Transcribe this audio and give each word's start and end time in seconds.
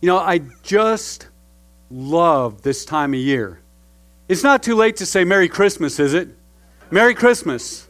You 0.00 0.06
know, 0.06 0.18
I 0.18 0.38
just 0.62 1.28
love 1.90 2.62
this 2.62 2.84
time 2.84 3.14
of 3.14 3.20
year. 3.20 3.60
It's 4.28 4.42
not 4.42 4.62
too 4.62 4.74
late 4.74 4.96
to 4.96 5.06
say 5.06 5.24
Merry 5.24 5.48
Christmas, 5.48 5.98
is 5.98 6.14
it? 6.14 6.28
Merry 6.90 7.14
Christmas. 7.14 7.88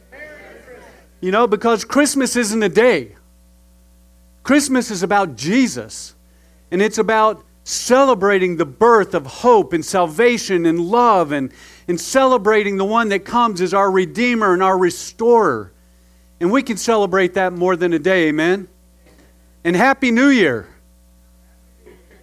You 1.21 1.31
know, 1.31 1.47
because 1.47 1.83
Christmas 1.83 2.35
isn't 2.35 2.63
a 2.63 2.69
day. 2.69 3.15
Christmas 4.43 4.89
is 4.89 5.03
about 5.03 5.35
Jesus. 5.35 6.15
And 6.71 6.81
it's 6.81 6.97
about 6.97 7.43
celebrating 7.63 8.57
the 8.57 8.65
birth 8.65 9.13
of 9.13 9.25
hope 9.25 9.73
and 9.73 9.85
salvation 9.85 10.65
and 10.65 10.79
love 10.79 11.31
and, 11.31 11.51
and 11.87 11.99
celebrating 11.99 12.77
the 12.77 12.85
one 12.85 13.09
that 13.09 13.25
comes 13.25 13.61
as 13.61 13.73
our 13.73 13.91
Redeemer 13.91 14.53
and 14.53 14.63
our 14.63 14.77
Restorer. 14.77 15.71
And 16.39 16.51
we 16.51 16.63
can 16.63 16.77
celebrate 16.77 17.35
that 17.35 17.53
more 17.53 17.75
than 17.75 17.93
a 17.93 17.99
day, 17.99 18.29
amen? 18.29 18.67
And 19.63 19.75
Happy 19.75 20.09
New 20.09 20.29
Year. 20.29 20.67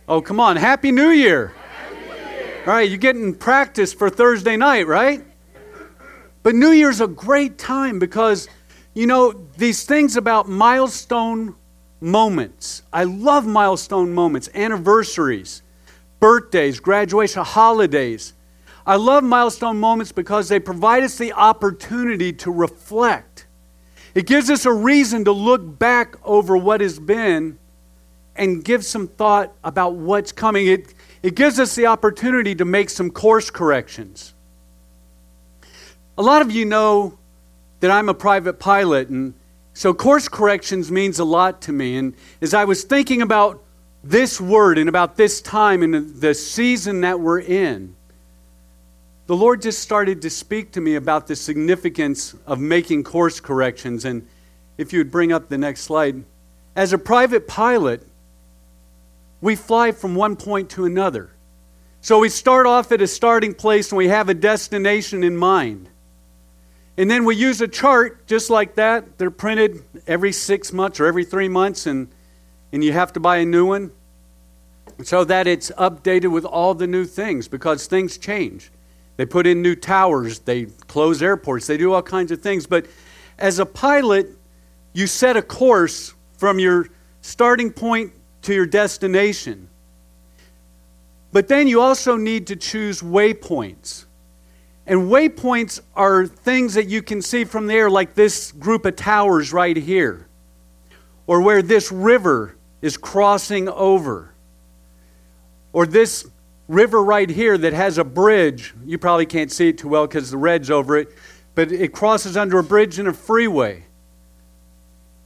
Oh, 0.09 0.21
come 0.21 0.39
on. 0.39 0.55
Happy 0.55 0.93
New 0.93 1.09
Year. 1.11 1.49
Happy 1.49 1.97
New 1.97 2.15
Year. 2.15 2.63
All 2.67 2.75
right, 2.75 2.89
you're 2.89 2.97
getting 2.97 3.35
practice 3.35 3.93
for 3.93 4.09
Thursday 4.09 4.57
night, 4.57 4.87
right? 4.87 5.25
But 6.45 6.55
New 6.55 6.71
Year's 6.71 7.01
a 7.01 7.09
great 7.09 7.59
time 7.59 7.99
because, 7.99 8.49
you 8.95 9.09
know, 9.09 9.33
these 9.57 9.85
things 9.85 10.17
about 10.17 10.49
milestone 10.49 11.57
moments. 12.01 12.83
I 12.93 13.03
love 13.03 13.49
milestone 13.49 14.13
moments, 14.13 14.49
anniversaries, 14.55 15.63
birthdays, 16.21 16.79
graduation, 16.79 17.43
holidays. 17.43 18.35
I 18.87 18.95
love 18.95 19.25
milestone 19.25 19.81
moments 19.81 20.13
because 20.13 20.49
they 20.49 20.61
provide 20.61 21.03
us 21.03 21.19
the 21.19 21.33
opportunity 21.33 22.33
to 22.35 22.53
reflect. 22.53 23.49
It 24.15 24.27
gives 24.27 24.51
us 24.51 24.67
a 24.67 24.73
reason 24.73 25.25
to 25.25 25.33
look 25.33 25.81
back 25.81 26.15
over 26.25 26.57
what 26.57 26.81
has 26.81 27.01
been 27.01 27.59
and 28.39 28.65
give 28.65 28.85
some 28.85 29.09
thought 29.09 29.53
about 29.65 29.95
what's 29.95 30.33
coming. 30.33 30.67
It, 30.67 30.95
it 31.23 31.35
gives 31.35 31.59
us 31.59 31.75
the 31.75 31.87
opportunity 31.87 32.55
to 32.55 32.65
make 32.65 32.91
some 32.91 33.11
course 33.11 33.51
corrections. 33.51 34.35
A 36.19 36.23
lot 36.23 36.43
of 36.43 36.51
you 36.51 36.65
know 36.65 37.19
that 37.81 37.91
I'm 37.91 38.09
a 38.09 38.15
private 38.15 38.59
pilot, 38.59 39.09
and 39.09 39.35
so 39.75 39.93
course 39.93 40.29
corrections 40.29 40.91
means 40.91 41.19
a 41.19 41.25
lot 41.25 41.61
to 41.63 41.73
me. 41.73 41.97
And 41.97 42.15
as 42.41 42.55
I 42.55 42.65
was 42.65 42.85
thinking 42.85 43.21
about 43.23 43.63
this 44.03 44.41
word 44.41 44.79
and 44.79 44.89
about 44.89 45.17
this 45.17 45.43
time 45.43 45.83
and 45.83 46.21
the 46.21 46.35
season 46.35 47.03
that 47.03 47.21
we're 47.21 47.41
in, 47.41 47.95
the 49.27 49.37
Lord 49.37 49.61
just 49.61 49.81
started 49.81 50.23
to 50.23 50.31
speak 50.31 50.73
to 50.73 50.81
me 50.81 50.95
about 50.95 51.27
the 51.27 51.35
significance 51.35 52.35
of 52.47 52.61
making 52.61 53.03
course 53.03 53.41
corrections. 53.41 54.05
And 54.05 54.27
if 54.79 54.93
you 54.93 55.01
would 55.01 55.11
bring 55.11 55.33
up 55.33 55.49
the 55.49 55.59
next 55.59 55.83
slide, 55.83 56.23
as 56.77 56.93
a 56.93 56.99
private 56.99 57.49
pilot, 57.49 58.07
we 59.41 59.57
fly 59.57 59.93
from 59.93 60.15
one 60.15 60.37
point 60.37 60.71
to 60.71 60.85
another. 60.85 61.31
So 62.01 62.21
we 62.21 62.29
start 62.29 62.67
off 62.67 62.93
at 62.93 63.01
a 63.01 63.07
starting 63.07 63.55
place 63.55 63.91
and 63.91 63.99
we 63.99 64.09
have 64.09 64.29
a 64.29 64.35
destination 64.35 65.25
in 65.25 65.37
mind. 65.37 65.89
And 66.99 67.11
then 67.11 67.25
we 67.25 67.37
use 67.37 67.61
a 67.61 67.69
chart 67.69 68.27
just 68.27 68.49
like 68.49 68.77
that. 68.77 69.19
They're 69.19 69.31
printed 69.31 69.85
every 70.07 70.33
six 70.33 70.73
months 70.73 70.99
or 70.99 71.07
every 71.07 71.25
three 71.25 71.49
months, 71.49 71.87
and, 71.87 72.09
and 72.73 72.83
you 72.83 72.93
have 72.93 73.13
to 73.15 73.21
buy 73.21 73.39
a 73.39 73.45
new 73.45 73.67
one 73.67 73.91
so 75.03 75.25
that 75.25 75.47
it's 75.47 75.71
updated 75.73 76.31
with 76.31 76.45
all 76.47 76.75
the 76.75 76.87
new 76.87 77.05
things 77.05 77.49
because 77.49 77.87
things 77.87 78.17
change. 78.17 78.71
They 79.17 79.27
put 79.27 79.47
in 79.47 79.61
new 79.61 79.75
towers, 79.75 80.41
they 80.41 80.67
close 80.87 81.23
airports, 81.23 81.67
they 81.67 81.77
do 81.77 81.93
all 81.93 82.03
kinds 82.03 82.33
of 82.33 82.41
things. 82.41 82.67
But 82.67 82.87
as 83.39 83.59
a 83.59 83.67
pilot, 83.67 84.29
you 84.93 85.07
set 85.07 85.37
a 85.37 85.43
course 85.43 86.15
from 86.39 86.59
your 86.59 86.89
starting 87.21 87.73
point 87.73 88.13
to 88.47 88.55
your 88.55 88.67
destination. 88.67 89.69
But 91.33 91.49
then 91.49 91.69
you 91.69 91.81
also 91.81 92.17
need 92.17 92.47
to 92.47 92.57
choose 92.57 93.03
waypoints. 93.03 94.07
And 94.87 95.11
waypoints 95.11 95.81
are 95.95 96.27
things 96.27 96.75
that 96.75 96.87
you 96.87 97.03
can 97.03 97.21
see 97.21 97.45
from 97.45 97.67
there, 97.67 97.91
like 97.91 98.15
this 98.15 98.53
group 98.53 98.87
of 98.87 98.97
towers 98.97 99.53
right 99.53 99.77
here, 99.77 100.29
or 101.27 101.41
where 101.43 101.61
this 101.61 101.91
river 101.91 102.57
is 102.81 102.97
crossing 102.97 103.69
over, 103.69 104.33
or 105.73 105.87
this 105.87 106.27
river 106.69 107.03
right 107.03 107.29
here 107.29 107.59
that 107.59 107.73
has 107.73 107.99
a 107.99 108.05
bridge. 108.05 108.75
You 108.85 108.97
probably 108.97 109.27
can't 109.27 109.51
see 109.51 109.71
it 109.71 109.79
too 109.79 109.89
well 109.89 110.07
because 110.07 110.31
the 110.31 110.39
red's 110.39 110.71
over 110.71 110.97
it, 110.97 111.09
but 111.57 111.73
it 111.73 111.93
crosses 111.93 112.37
under 112.37 112.61
a 112.61 112.65
bridge 112.65 113.01
and 113.01 113.09
a 113.09 113.13
freeway. 113.13 113.85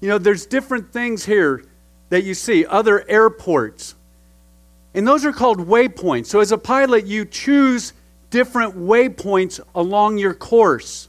You 0.01 0.09
know, 0.09 0.17
there's 0.17 0.47
different 0.47 0.91
things 0.91 1.27
here 1.27 1.65
that 2.11 2.23
you 2.23 2.35
see, 2.35 2.67
other 2.67 3.09
airports. 3.09 3.95
And 4.95 5.07
those 5.07 5.25
are 5.25 5.33
called 5.33 5.67
waypoints. 5.67 6.27
So 6.27 6.41
as 6.41 6.53
a 6.53 6.59
pilot, 6.59 7.07
you 7.07 7.25
choose 7.25 7.93
different 8.29 8.77
waypoints 8.77 9.61
along 9.75 10.19
your 10.19 10.35
course. 10.35 11.09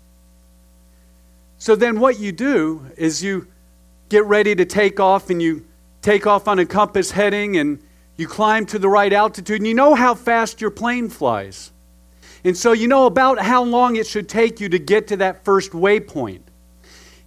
So 1.57 1.75
then 1.75 1.99
what 1.99 2.19
you 2.19 2.31
do 2.31 2.85
is 2.97 3.23
you 3.23 3.47
get 4.09 4.25
ready 4.25 4.55
to 4.55 4.65
take 4.65 4.99
off 4.99 5.29
and 5.29 5.41
you 5.41 5.65
take 6.01 6.25
off 6.25 6.47
on 6.47 6.59
a 6.59 6.65
compass 6.65 7.11
heading 7.11 7.57
and 7.57 7.79
you 8.17 8.27
climb 8.27 8.65
to 8.67 8.79
the 8.79 8.89
right 8.89 9.11
altitude 9.13 9.57
and 9.57 9.67
you 9.67 9.73
know 9.73 9.95
how 9.95 10.15
fast 10.15 10.61
your 10.61 10.71
plane 10.71 11.09
flies. 11.09 11.71
And 12.43 12.57
so 12.57 12.71
you 12.71 12.87
know 12.87 13.05
about 13.05 13.39
how 13.39 13.63
long 13.63 13.95
it 13.95 14.07
should 14.07 14.27
take 14.27 14.59
you 14.59 14.69
to 14.69 14.79
get 14.79 15.07
to 15.07 15.17
that 15.17 15.43
first 15.45 15.71
waypoint. 15.71 16.41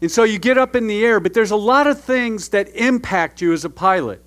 And 0.04 0.12
so 0.12 0.24
you 0.24 0.38
get 0.38 0.58
up 0.58 0.76
in 0.76 0.86
the 0.86 1.02
air, 1.02 1.18
but 1.18 1.32
there's 1.32 1.50
a 1.50 1.56
lot 1.56 1.86
of 1.86 1.98
things 1.98 2.50
that 2.50 2.68
impact 2.74 3.40
you 3.40 3.54
as 3.54 3.64
a 3.64 3.70
pilot. 3.70 4.22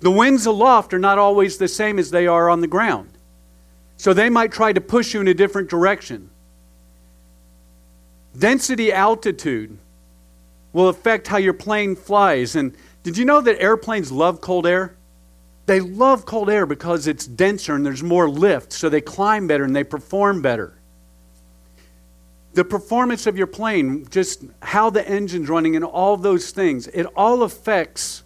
The 0.00 0.10
winds 0.10 0.44
aloft 0.44 0.92
are 0.92 0.98
not 0.98 1.16
always 1.16 1.56
the 1.56 1.66
same 1.66 1.98
as 1.98 2.10
they 2.10 2.26
are 2.26 2.50
on 2.50 2.60
the 2.60 2.66
ground. 2.66 3.08
So 3.96 4.12
they 4.12 4.28
might 4.28 4.52
try 4.52 4.74
to 4.74 4.82
push 4.82 5.14
you 5.14 5.22
in 5.22 5.28
a 5.28 5.32
different 5.32 5.70
direction. 5.70 6.28
Density 8.38 8.92
altitude 8.92 9.78
will 10.74 10.90
affect 10.90 11.26
how 11.26 11.38
your 11.38 11.54
plane 11.54 11.96
flies. 11.96 12.54
And 12.54 12.76
did 13.02 13.16
you 13.16 13.24
know 13.24 13.40
that 13.40 13.62
airplanes 13.62 14.12
love 14.12 14.42
cold 14.42 14.66
air? 14.66 14.94
They 15.64 15.80
love 15.80 16.26
cold 16.26 16.50
air 16.50 16.66
because 16.66 17.06
it's 17.06 17.26
denser 17.26 17.74
and 17.74 17.86
there's 17.86 18.02
more 18.02 18.28
lift, 18.28 18.74
so 18.74 18.90
they 18.90 19.00
climb 19.00 19.46
better 19.46 19.64
and 19.64 19.74
they 19.74 19.84
perform 19.84 20.42
better 20.42 20.77
the 22.54 22.64
performance 22.64 23.26
of 23.26 23.36
your 23.36 23.46
plane, 23.46 24.06
just 24.10 24.44
how 24.62 24.90
the 24.90 25.06
engine's 25.08 25.48
running, 25.48 25.76
and 25.76 25.84
all 25.84 26.16
those 26.16 26.50
things, 26.50 26.86
it 26.88 27.06
all 27.14 27.42
affects 27.42 28.22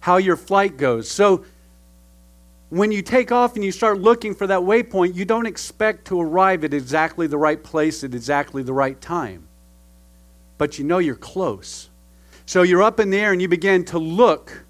how 0.00 0.16
your 0.16 0.36
flight 0.36 0.76
goes. 0.76 1.10
So 1.10 1.44
when 2.70 2.92
you 2.92 3.00
take 3.00 3.32
off 3.32 3.54
and 3.54 3.64
you 3.64 3.72
start 3.72 3.98
looking 3.98 4.34
for 4.34 4.46
that 4.46 4.60
waypoint, 4.60 5.14
you 5.14 5.24
don't 5.24 5.46
expect 5.46 6.06
to 6.08 6.20
arrive 6.20 6.64
at 6.64 6.74
exactly 6.74 7.26
the 7.26 7.38
right 7.38 7.62
place 7.62 8.04
at 8.04 8.14
exactly 8.14 8.62
the 8.62 8.72
right 8.72 9.00
time. 9.00 9.48
But 10.58 10.78
you 10.78 10.84
know 10.84 10.98
you're 10.98 11.14
close. 11.14 11.88
So 12.44 12.62
you're 12.62 12.82
up 12.82 13.00
in 13.00 13.10
the 13.10 13.18
air 13.18 13.32
and 13.32 13.40
you 13.40 13.48
begin 13.48 13.84
to 13.86 13.98
look 13.98 14.64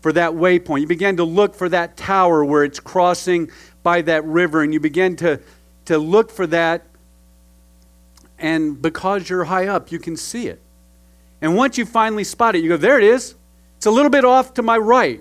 for 0.00 0.12
that 0.12 0.32
waypoint. 0.32 0.80
You 0.80 0.86
begin 0.86 1.16
to 1.18 1.24
look 1.24 1.54
for 1.54 1.68
that 1.68 1.96
tower 1.96 2.44
where 2.44 2.64
it's 2.64 2.80
crossing 2.80 3.50
by 3.82 4.02
that 4.02 4.24
river, 4.24 4.62
and 4.62 4.72
you 4.74 4.80
begin 4.80 5.16
to, 5.16 5.40
to 5.86 5.98
look 5.98 6.30
for 6.30 6.46
that 6.48 6.84
and 8.40 8.80
because 8.80 9.28
you're 9.28 9.44
high 9.44 9.68
up, 9.68 9.92
you 9.92 9.98
can 9.98 10.16
see 10.16 10.48
it. 10.48 10.60
And 11.40 11.56
once 11.56 11.78
you 11.78 11.86
finally 11.86 12.24
spot 12.24 12.54
it, 12.54 12.62
you 12.62 12.68
go, 12.68 12.76
there 12.76 12.98
it 12.98 13.04
is. 13.04 13.34
It's 13.76 13.86
a 13.86 13.90
little 13.90 14.10
bit 14.10 14.24
off 14.24 14.54
to 14.54 14.62
my 14.62 14.76
right. 14.76 15.20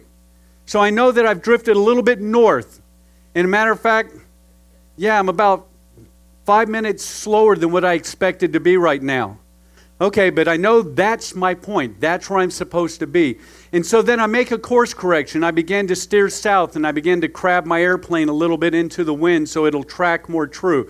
So 0.65 0.79
I 0.79 0.89
know 0.89 1.11
that 1.11 1.25
I've 1.25 1.41
drifted 1.41 1.75
a 1.75 1.79
little 1.79 2.03
bit 2.03 2.19
north. 2.19 2.81
And 3.35 3.45
a 3.45 3.47
matter 3.47 3.71
of 3.71 3.79
fact, 3.79 4.13
yeah, 4.97 5.17
I'm 5.17 5.29
about 5.29 5.67
five 6.45 6.67
minutes 6.67 7.03
slower 7.03 7.55
than 7.55 7.71
what 7.71 7.85
I 7.85 7.93
expected 7.93 8.53
to 8.53 8.59
be 8.59 8.77
right 8.77 9.01
now. 9.01 9.39
Okay, 10.01 10.29
but 10.29 10.47
I 10.47 10.55
know 10.55 10.81
that's 10.81 11.35
my 11.35 11.53
point. 11.53 11.99
That's 11.99 12.29
where 12.29 12.39
I'm 12.39 12.51
supposed 12.51 12.99
to 13.01 13.07
be. 13.07 13.37
And 13.73 13.85
so 13.85 14.01
then 14.01 14.19
I 14.21 14.27
make 14.27 14.51
a 14.51 14.57
course 14.57 14.93
correction. 14.93 15.43
I 15.43 15.51
begin 15.51 15.87
to 15.87 15.95
steer 15.95 16.29
south 16.29 16.77
and 16.77 16.87
I 16.87 16.93
begin 16.93 17.19
to 17.21 17.27
crab 17.27 17.65
my 17.65 17.81
airplane 17.81 18.29
a 18.29 18.33
little 18.33 18.57
bit 18.57 18.73
into 18.73 19.03
the 19.03 19.13
wind 19.13 19.49
so 19.49 19.65
it'll 19.65 19.83
track 19.83 20.29
more 20.29 20.47
true 20.47 20.89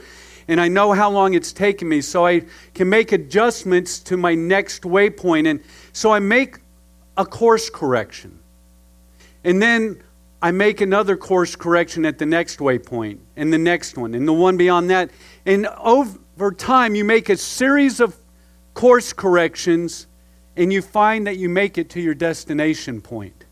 and 0.50 0.60
I 0.60 0.68
know 0.68 0.94
how 0.94 1.12
long 1.12 1.36
it's 1.36 1.54
taken 1.54 1.88
me, 1.88 2.02
so 2.02 2.26
I 2.26 2.42
can 2.74 2.90
make 2.90 3.12
adjustments 3.12 4.00
to 4.00 4.18
my 4.18 4.34
next 4.34 4.82
waypoint. 4.82 5.48
And 5.48 5.64
so 5.94 6.12
I 6.12 6.18
make 6.18 6.58
a 7.16 7.24
course 7.24 7.70
correction. 7.70 8.40
And 9.44 9.62
then 9.62 10.02
I 10.42 10.50
make 10.50 10.82
another 10.82 11.16
course 11.16 11.56
correction 11.56 12.04
at 12.04 12.18
the 12.18 12.26
next 12.26 12.58
waypoint, 12.58 13.20
and 13.36 13.54
the 13.54 13.60
next 13.60 13.96
one, 13.96 14.16
and 14.16 14.28
the 14.28 14.34
one 14.34 14.58
beyond 14.58 14.90
that. 14.90 15.12
And 15.46 15.68
over 15.68 16.52
time, 16.52 16.96
you 16.96 17.06
make 17.06 17.30
a 17.30 17.38
series 17.38 18.00
of 18.00 18.18
course 18.74 19.14
corrections, 19.14 20.08
and 20.58 20.74
you 20.74 20.82
find 20.82 21.28
that 21.28 21.38
you 21.38 21.48
make 21.48 21.78
it 21.78 21.92
to 21.92 22.02
your 22.02 22.16
destination 22.16 23.02
point. 23.02 23.46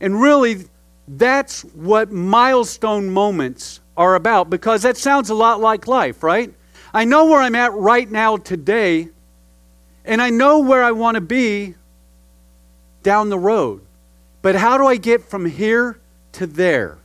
And 0.00 0.20
really, 0.20 0.66
that's 1.08 1.62
what 1.62 2.12
milestone 2.12 3.08
moments 3.08 3.80
are 3.96 4.14
about 4.14 4.50
because 4.50 4.82
that 4.82 4.96
sounds 4.96 5.30
a 5.30 5.34
lot 5.34 5.60
like 5.60 5.86
life, 5.86 6.22
right? 6.22 6.52
I 6.92 7.04
know 7.04 7.26
where 7.26 7.40
I'm 7.40 7.54
at 7.54 7.72
right 7.72 8.08
now 8.10 8.36
today, 8.36 9.08
and 10.04 10.22
I 10.22 10.30
know 10.30 10.60
where 10.60 10.82
I 10.82 10.92
want 10.92 11.16
to 11.16 11.20
be 11.20 11.74
down 13.02 13.28
the 13.30 13.38
road. 13.38 13.82
But 14.42 14.54
how 14.54 14.76
do 14.76 14.86
I 14.86 14.96
get 14.96 15.22
from 15.22 15.46
here 15.46 15.98
to 16.32 16.46
there? 16.46 16.98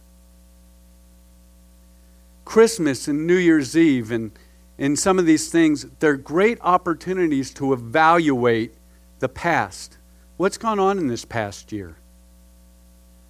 Christmas 2.45 3.07
and 3.07 3.27
New 3.27 3.35
Year's 3.35 3.77
Eve 3.77 4.11
and, 4.11 4.31
and 4.77 4.97
some 4.97 5.19
of 5.19 5.25
these 5.25 5.51
things, 5.51 5.85
they're 5.99 6.17
great 6.17 6.57
opportunities 6.61 7.53
to 7.55 7.73
evaluate 7.73 8.73
the 9.19 9.29
past. 9.29 9.97
What's 10.37 10.57
gone 10.57 10.79
on 10.79 10.97
in 10.97 11.07
this 11.07 11.25
past 11.25 11.71
year? 11.71 11.95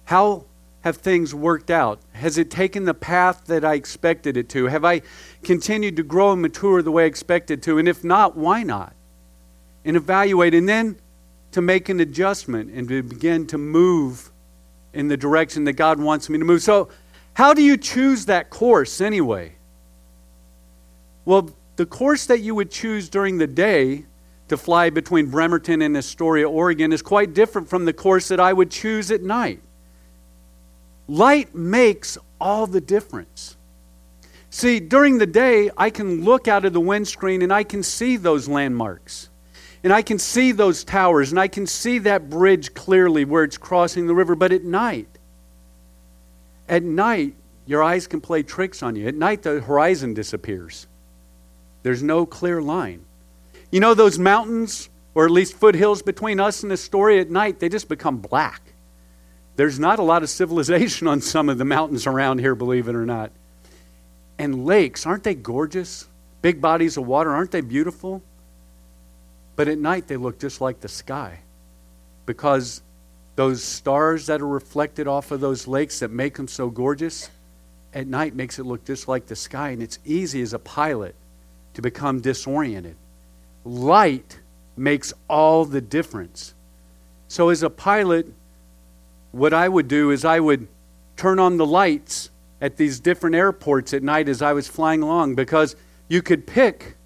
How 0.04 0.44
have 0.82 0.96
things 0.96 1.34
worked 1.34 1.70
out? 1.70 2.00
Has 2.12 2.38
it 2.38 2.50
taken 2.50 2.84
the 2.84 2.94
path 2.94 3.44
that 3.46 3.64
I 3.64 3.74
expected 3.74 4.36
it 4.36 4.48
to? 4.50 4.66
Have 4.66 4.84
I 4.84 5.02
continued 5.42 5.96
to 5.96 6.02
grow 6.02 6.32
and 6.32 6.40
mature 6.40 6.82
the 6.82 6.90
way 6.90 7.04
I 7.04 7.06
expected 7.06 7.62
to? 7.64 7.78
And 7.78 7.86
if 7.86 8.02
not, 8.02 8.36
why 8.36 8.62
not? 8.62 8.94
And 9.84 9.96
evaluate, 9.96 10.54
and 10.54 10.68
then 10.68 10.96
to 11.52 11.60
make 11.60 11.88
an 11.88 12.00
adjustment 12.00 12.70
and 12.70 12.88
to 12.88 13.02
begin 13.02 13.46
to 13.48 13.58
move 13.58 14.30
in 14.92 15.08
the 15.08 15.16
direction 15.16 15.64
that 15.64 15.74
God 15.74 16.00
wants 16.00 16.28
me 16.28 16.38
to 16.38 16.44
move. 16.44 16.62
So, 16.62 16.88
how 17.34 17.54
do 17.54 17.62
you 17.62 17.76
choose 17.76 18.26
that 18.26 18.50
course 18.50 19.00
anyway? 19.00 19.54
Well, 21.24 21.54
the 21.76 21.86
course 21.86 22.26
that 22.26 22.40
you 22.40 22.54
would 22.54 22.70
choose 22.70 23.08
during 23.08 23.38
the 23.38 23.46
day 23.46 24.04
to 24.48 24.56
fly 24.56 24.90
between 24.90 25.30
Bremerton 25.30 25.80
and 25.80 25.96
Astoria, 25.96 26.48
Oregon, 26.48 26.92
is 26.92 27.02
quite 27.02 27.34
different 27.34 27.68
from 27.68 27.84
the 27.84 27.92
course 27.92 28.28
that 28.28 28.40
I 28.40 28.52
would 28.52 28.70
choose 28.70 29.10
at 29.10 29.22
night. 29.22 29.60
Light 31.10 31.56
makes 31.56 32.16
all 32.40 32.68
the 32.68 32.80
difference. 32.80 33.56
See, 34.48 34.78
during 34.78 35.18
the 35.18 35.26
day, 35.26 35.68
I 35.76 35.90
can 35.90 36.24
look 36.24 36.46
out 36.46 36.64
of 36.64 36.72
the 36.72 36.80
windscreen 36.80 37.42
and 37.42 37.52
I 37.52 37.64
can 37.64 37.82
see 37.82 38.16
those 38.16 38.46
landmarks. 38.48 39.28
And 39.82 39.92
I 39.92 40.02
can 40.02 40.20
see 40.20 40.52
those 40.52 40.84
towers 40.84 41.32
and 41.32 41.40
I 41.40 41.48
can 41.48 41.66
see 41.66 41.98
that 41.98 42.30
bridge 42.30 42.74
clearly 42.74 43.24
where 43.24 43.42
it's 43.42 43.58
crossing 43.58 44.06
the 44.06 44.14
river. 44.14 44.36
But 44.36 44.52
at 44.52 44.62
night, 44.62 45.08
at 46.68 46.84
night, 46.84 47.34
your 47.66 47.82
eyes 47.82 48.06
can 48.06 48.20
play 48.20 48.44
tricks 48.44 48.80
on 48.80 48.94
you. 48.94 49.08
At 49.08 49.16
night, 49.16 49.42
the 49.42 49.60
horizon 49.60 50.14
disappears. 50.14 50.86
There's 51.82 52.04
no 52.04 52.24
clear 52.24 52.62
line. 52.62 53.04
You 53.72 53.80
know 53.80 53.94
those 53.94 54.16
mountains, 54.16 54.88
or 55.16 55.24
at 55.24 55.32
least 55.32 55.54
foothills 55.54 56.02
between 56.02 56.38
us 56.38 56.62
and 56.62 56.70
the 56.70 56.74
Astoria 56.74 57.22
at 57.22 57.30
night, 57.32 57.58
they 57.58 57.68
just 57.68 57.88
become 57.88 58.18
black. 58.18 58.69
There's 59.60 59.78
not 59.78 59.98
a 59.98 60.02
lot 60.02 60.22
of 60.22 60.30
civilization 60.30 61.06
on 61.06 61.20
some 61.20 61.50
of 61.50 61.58
the 61.58 61.66
mountains 61.66 62.06
around 62.06 62.38
here, 62.38 62.54
believe 62.54 62.88
it 62.88 62.94
or 62.94 63.04
not. 63.04 63.30
And 64.38 64.64
lakes, 64.64 65.04
aren't 65.04 65.22
they 65.22 65.34
gorgeous? 65.34 66.08
Big 66.40 66.62
bodies 66.62 66.96
of 66.96 67.06
water, 67.06 67.30
aren't 67.30 67.50
they 67.50 67.60
beautiful? 67.60 68.22
But 69.56 69.68
at 69.68 69.76
night, 69.76 70.08
they 70.08 70.16
look 70.16 70.38
just 70.38 70.62
like 70.62 70.80
the 70.80 70.88
sky 70.88 71.40
because 72.24 72.80
those 73.36 73.62
stars 73.62 74.24
that 74.28 74.40
are 74.40 74.48
reflected 74.48 75.06
off 75.06 75.30
of 75.30 75.40
those 75.40 75.66
lakes 75.66 75.98
that 75.98 76.10
make 76.10 76.38
them 76.38 76.48
so 76.48 76.70
gorgeous 76.70 77.28
at 77.92 78.06
night 78.06 78.34
makes 78.34 78.58
it 78.58 78.64
look 78.64 78.86
just 78.86 79.08
like 79.08 79.26
the 79.26 79.36
sky. 79.36 79.72
And 79.72 79.82
it's 79.82 79.98
easy 80.06 80.40
as 80.40 80.54
a 80.54 80.58
pilot 80.58 81.14
to 81.74 81.82
become 81.82 82.22
disoriented. 82.22 82.96
Light 83.66 84.40
makes 84.78 85.12
all 85.28 85.66
the 85.66 85.82
difference. 85.82 86.54
So, 87.28 87.50
as 87.50 87.62
a 87.62 87.68
pilot, 87.68 88.26
what 89.32 89.52
I 89.52 89.68
would 89.68 89.88
do 89.88 90.10
is 90.10 90.24
I 90.24 90.40
would 90.40 90.68
turn 91.16 91.38
on 91.38 91.56
the 91.56 91.66
lights 91.66 92.30
at 92.60 92.76
these 92.76 93.00
different 93.00 93.36
airports 93.36 93.94
at 93.94 94.02
night 94.02 94.28
as 94.28 94.42
I 94.42 94.52
was 94.52 94.68
flying 94.68 95.02
along 95.02 95.34
because 95.34 95.76
you 96.08 96.22
could 96.22 96.46
pick 96.46 96.96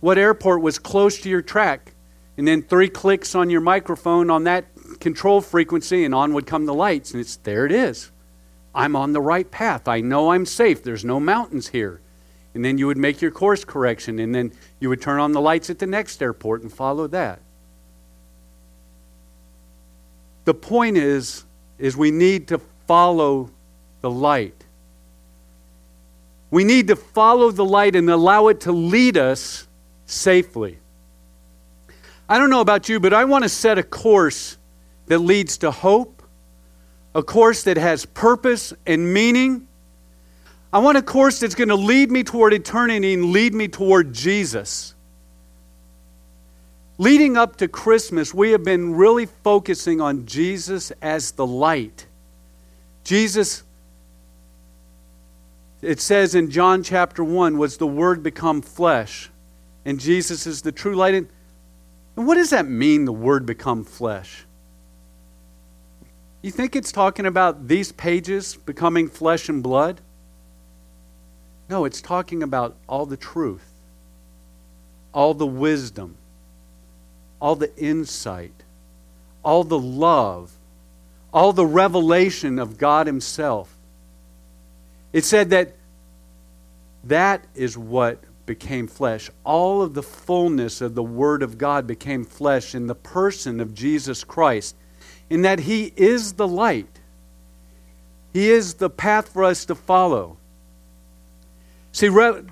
what 0.00 0.18
airport 0.18 0.62
was 0.62 0.78
close 0.78 1.20
to 1.20 1.28
your 1.28 1.42
track. 1.42 1.94
And 2.36 2.48
then 2.48 2.62
three 2.62 2.88
clicks 2.88 3.34
on 3.34 3.50
your 3.50 3.60
microphone 3.60 4.30
on 4.30 4.44
that 4.44 4.64
control 5.00 5.40
frequency, 5.40 6.04
and 6.04 6.14
on 6.14 6.32
would 6.34 6.46
come 6.46 6.66
the 6.66 6.74
lights. 6.74 7.12
And 7.12 7.20
it's 7.20 7.36
there 7.36 7.66
it 7.66 7.72
is. 7.72 8.10
I'm 8.74 8.96
on 8.96 9.12
the 9.12 9.20
right 9.20 9.50
path. 9.50 9.86
I 9.86 10.00
know 10.00 10.32
I'm 10.32 10.46
safe. 10.46 10.82
There's 10.82 11.04
no 11.04 11.20
mountains 11.20 11.68
here. 11.68 12.00
And 12.54 12.64
then 12.64 12.78
you 12.78 12.86
would 12.86 12.96
make 12.96 13.20
your 13.20 13.30
course 13.30 13.64
correction, 13.64 14.18
and 14.18 14.34
then 14.34 14.52
you 14.80 14.88
would 14.88 15.00
turn 15.00 15.20
on 15.20 15.32
the 15.32 15.40
lights 15.40 15.70
at 15.70 15.78
the 15.78 15.86
next 15.86 16.22
airport 16.22 16.62
and 16.62 16.72
follow 16.72 17.06
that. 17.08 17.40
The 20.44 20.54
point 20.54 20.96
is, 20.96 21.44
is 21.82 21.96
we 21.96 22.12
need 22.12 22.46
to 22.46 22.60
follow 22.86 23.50
the 24.02 24.10
light. 24.10 24.54
We 26.48 26.62
need 26.62 26.86
to 26.88 26.96
follow 26.96 27.50
the 27.50 27.64
light 27.64 27.96
and 27.96 28.08
allow 28.08 28.46
it 28.48 28.60
to 28.60 28.72
lead 28.72 29.18
us 29.18 29.66
safely. 30.06 30.78
I 32.28 32.38
don't 32.38 32.50
know 32.50 32.60
about 32.60 32.88
you, 32.88 33.00
but 33.00 33.12
I 33.12 33.24
want 33.24 33.42
to 33.42 33.48
set 33.48 33.78
a 33.78 33.82
course 33.82 34.56
that 35.06 35.18
leads 35.18 35.58
to 35.58 35.72
hope, 35.72 36.22
a 37.16 37.22
course 37.24 37.64
that 37.64 37.76
has 37.78 38.06
purpose 38.06 38.72
and 38.86 39.12
meaning. 39.12 39.66
I 40.72 40.78
want 40.78 40.98
a 40.98 41.02
course 41.02 41.40
that's 41.40 41.56
going 41.56 41.70
to 41.70 41.74
lead 41.74 42.12
me 42.12 42.22
toward 42.22 42.52
eternity 42.52 43.12
and 43.12 43.32
lead 43.32 43.54
me 43.54 43.66
toward 43.66 44.12
Jesus. 44.12 44.94
Leading 46.98 47.36
up 47.36 47.56
to 47.56 47.68
Christmas, 47.68 48.34
we 48.34 48.50
have 48.50 48.64
been 48.64 48.94
really 48.94 49.26
focusing 49.26 50.00
on 50.00 50.26
Jesus 50.26 50.92
as 51.02 51.32
the 51.32 51.46
light. 51.46 52.06
Jesus, 53.02 53.64
it 55.80 56.00
says 56.00 56.34
in 56.34 56.50
John 56.50 56.82
chapter 56.82 57.24
1, 57.24 57.58
was 57.58 57.78
the 57.78 57.86
Word 57.86 58.22
become 58.22 58.62
flesh. 58.62 59.30
And 59.84 59.98
Jesus 59.98 60.46
is 60.46 60.62
the 60.62 60.70
true 60.70 60.94
light. 60.94 61.14
And 61.14 61.28
what 62.14 62.36
does 62.36 62.50
that 62.50 62.68
mean, 62.68 63.04
the 63.04 63.12
Word 63.12 63.46
become 63.46 63.84
flesh? 63.84 64.44
You 66.42 66.50
think 66.50 66.76
it's 66.76 66.92
talking 66.92 67.26
about 67.26 67.68
these 67.68 67.92
pages 67.92 68.56
becoming 68.56 69.08
flesh 69.08 69.48
and 69.48 69.62
blood? 69.62 70.00
No, 71.68 71.84
it's 71.84 72.02
talking 72.02 72.42
about 72.42 72.76
all 72.88 73.06
the 73.06 73.16
truth, 73.16 73.66
all 75.14 75.34
the 75.34 75.46
wisdom, 75.46 76.16
all 77.42 77.56
the 77.56 77.76
insight, 77.76 78.54
all 79.44 79.64
the 79.64 79.78
love, 79.78 80.52
all 81.34 81.52
the 81.52 81.66
revelation 81.66 82.60
of 82.60 82.78
God 82.78 83.08
Himself. 83.08 83.76
It 85.12 85.24
said 85.24 85.50
that 85.50 85.74
that 87.02 87.44
is 87.56 87.76
what 87.76 88.22
became 88.46 88.86
flesh. 88.86 89.28
All 89.42 89.82
of 89.82 89.92
the 89.92 90.04
fullness 90.04 90.80
of 90.80 90.94
the 90.94 91.02
Word 91.02 91.42
of 91.42 91.58
God 91.58 91.84
became 91.84 92.24
flesh 92.24 92.76
in 92.76 92.86
the 92.86 92.94
person 92.94 93.58
of 93.58 93.74
Jesus 93.74 94.22
Christ, 94.22 94.76
in 95.28 95.42
that 95.42 95.58
He 95.58 95.92
is 95.96 96.34
the 96.34 96.46
light. 96.46 97.00
He 98.32 98.50
is 98.50 98.74
the 98.74 98.88
path 98.88 99.30
for 99.30 99.42
us 99.42 99.64
to 99.64 99.74
follow. 99.74 100.36
See, 101.90 102.08
Re- 102.08 102.44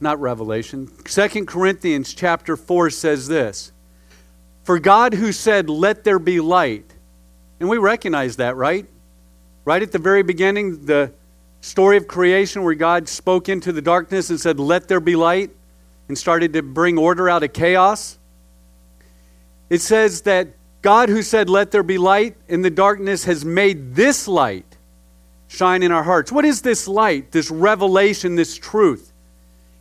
not 0.00 0.20
Revelation, 0.20 0.90
Second 1.06 1.46
Corinthians 1.46 2.12
chapter 2.12 2.58
4 2.58 2.90
says 2.90 3.26
this 3.26 3.72
for 4.64 4.78
God 4.78 5.14
who 5.14 5.32
said, 5.32 5.70
Let 5.70 6.04
there 6.04 6.18
be 6.18 6.40
light. 6.40 6.90
And 7.60 7.68
we 7.68 7.78
recognize 7.78 8.36
that, 8.36 8.56
right? 8.56 8.86
Right 9.64 9.82
at 9.82 9.92
the 9.92 9.98
very 9.98 10.22
beginning, 10.22 10.84
the 10.86 11.12
story 11.60 11.96
of 11.96 12.08
creation 12.08 12.62
where 12.62 12.74
God 12.74 13.08
spoke 13.08 13.48
into 13.48 13.72
the 13.72 13.80
darkness 13.80 14.30
and 14.30 14.40
said, 14.40 14.58
Let 14.58 14.88
there 14.88 15.00
be 15.00 15.16
light, 15.16 15.50
and 16.08 16.18
started 16.18 16.52
to 16.54 16.62
bring 16.62 16.98
order 16.98 17.28
out 17.28 17.42
of 17.42 17.52
chaos. 17.52 18.18
It 19.70 19.80
says 19.80 20.22
that 20.22 20.48
God 20.82 21.08
who 21.08 21.22
said, 21.22 21.48
Let 21.48 21.70
there 21.70 21.82
be 21.82 21.98
light 21.98 22.36
in 22.48 22.62
the 22.62 22.70
darkness 22.70 23.24
has 23.24 23.44
made 23.44 23.94
this 23.94 24.28
light 24.28 24.66
shine 25.48 25.82
in 25.82 25.92
our 25.92 26.02
hearts. 26.02 26.32
What 26.32 26.44
is 26.44 26.62
this 26.62 26.88
light, 26.88 27.32
this 27.32 27.50
revelation, 27.50 28.34
this 28.36 28.56
truth? 28.56 29.12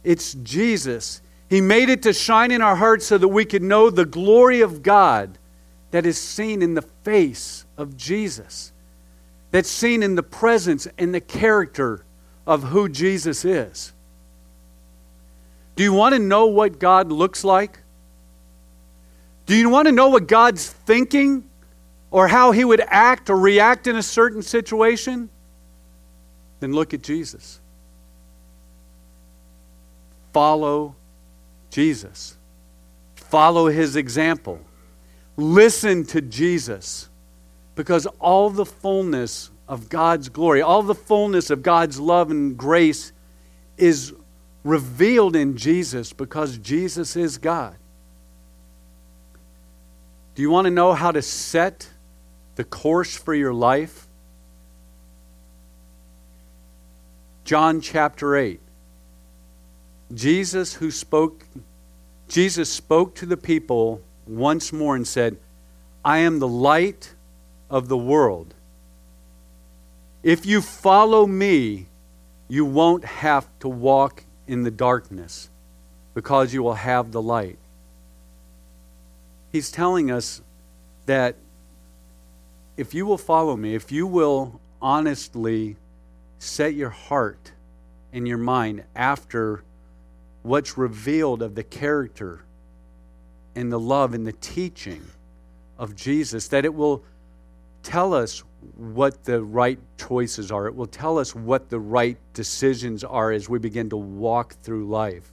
It's 0.03 0.33
Jesus. 0.35 1.21
He 1.53 1.61
made 1.61 1.89
it 1.89 2.01
to 2.01 2.13
shine 2.13 2.49
in 2.49 2.63
our 2.63 2.75
hearts 2.75 3.05
so 3.05 3.19
that 3.19 3.27
we 3.27 3.45
could 3.45 3.61
know 3.61 3.91
the 3.91 4.07
glory 4.07 4.61
of 4.61 4.81
God 4.81 5.37
that 5.91 6.03
is 6.03 6.19
seen 6.19 6.63
in 6.63 6.73
the 6.73 6.81
face 6.81 7.63
of 7.77 7.95
Jesus, 7.95 8.71
that's 9.51 9.69
seen 9.69 10.01
in 10.01 10.15
the 10.15 10.23
presence 10.23 10.87
and 10.97 11.13
the 11.13 11.21
character 11.21 12.05
of 12.47 12.63
who 12.63 12.89
Jesus 12.89 13.45
is. 13.45 13.93
Do 15.75 15.83
you 15.83 15.93
want 15.93 16.15
to 16.15 16.19
know 16.19 16.47
what 16.47 16.79
God 16.79 17.11
looks 17.11 17.43
like? 17.43 17.77
Do 19.45 19.55
you 19.55 19.69
want 19.69 19.87
to 19.87 19.91
know 19.91 20.09
what 20.09 20.27
God's 20.27 20.67
thinking 20.67 21.47
or 22.09 22.27
how 22.27 22.49
he 22.49 22.65
would 22.65 22.81
act 22.87 23.29
or 23.29 23.37
react 23.37 23.85
in 23.85 23.95
a 23.95 24.01
certain 24.01 24.41
situation? 24.41 25.29
Then 26.61 26.73
look 26.73 26.95
at 26.95 27.03
Jesus. 27.03 27.59
Follow 30.31 30.95
Jesus. 31.73 32.37
Follow 33.15 33.65
his 33.67 33.95
example. 33.95 34.59
Listen 35.35 36.05
to 36.05 36.21
Jesus. 36.21 37.09
Because 37.73 38.05
all 38.19 38.51
the 38.51 38.65
fullness 38.65 39.49
of 39.67 39.89
God's 39.89 40.29
glory, 40.29 40.61
all 40.61 40.83
the 40.83 40.93
fullness 40.93 41.49
of 41.49 41.63
God's 41.63 41.99
love 41.99 42.29
and 42.29 42.55
grace 42.55 43.11
is 43.75 44.13
revealed 44.63 45.35
in 45.35 45.57
Jesus 45.57 46.13
because 46.13 46.59
Jesus 46.59 47.15
is 47.15 47.39
God. 47.39 47.75
Do 50.35 50.43
you 50.43 50.51
want 50.51 50.65
to 50.65 50.71
know 50.71 50.93
how 50.93 51.09
to 51.09 51.23
set 51.23 51.89
the 52.55 52.63
course 52.63 53.17
for 53.17 53.33
your 53.33 53.53
life? 53.53 54.07
John 57.45 57.81
chapter 57.81 58.35
8. 58.35 58.59
Jesus 60.13 60.75
who 60.75 60.91
spoke 60.91 61.45
Jesus 62.27 62.69
spoke 62.71 63.13
to 63.15 63.25
the 63.25 63.37
people 63.37 64.01
once 64.25 64.73
more 64.73 64.95
and 64.95 65.07
said, 65.07 65.37
I 66.03 66.19
am 66.19 66.39
the 66.39 66.47
light 66.47 67.13
of 67.69 67.89
the 67.89 67.97
world. 67.97 68.53
If 70.23 70.45
you 70.45 70.61
follow 70.61 71.27
me, 71.27 71.87
you 72.47 72.65
won't 72.65 73.05
have 73.05 73.47
to 73.59 73.69
walk 73.69 74.23
in 74.47 74.63
the 74.63 74.71
darkness 74.71 75.49
because 76.13 76.53
you 76.53 76.63
will 76.63 76.75
have 76.75 77.11
the 77.11 77.21
light. 77.21 77.57
He's 79.51 79.69
telling 79.69 80.09
us 80.09 80.41
that 81.05 81.35
if 82.77 82.93
you 82.93 83.05
will 83.05 83.17
follow 83.17 83.55
me, 83.55 83.75
if 83.75 83.91
you 83.91 84.07
will 84.07 84.59
honestly 84.81 85.75
set 86.39 86.73
your 86.73 86.89
heart 86.89 87.51
and 88.11 88.27
your 88.27 88.37
mind 88.37 88.83
after 88.95 89.63
what's 90.43 90.77
revealed 90.77 91.41
of 91.41 91.55
the 91.55 91.63
character 91.63 92.43
and 93.55 93.71
the 93.71 93.79
love 93.79 94.13
and 94.13 94.27
the 94.27 94.33
teaching 94.33 95.05
of 95.77 95.95
Jesus, 95.95 96.47
that 96.49 96.65
it 96.65 96.73
will 96.73 97.03
tell 97.81 98.13
us 98.13 98.43
what 98.77 99.23
the 99.25 99.43
right 99.43 99.79
choices 99.97 100.51
are. 100.51 100.67
It 100.67 100.75
will 100.75 100.87
tell 100.87 101.17
us 101.17 101.35
what 101.35 101.69
the 101.69 101.79
right 101.79 102.17
decisions 102.33 103.03
are 103.03 103.31
as 103.31 103.49
we 103.49 103.59
begin 103.59 103.89
to 103.89 103.97
walk 103.97 104.55
through 104.61 104.87
life. 104.87 105.31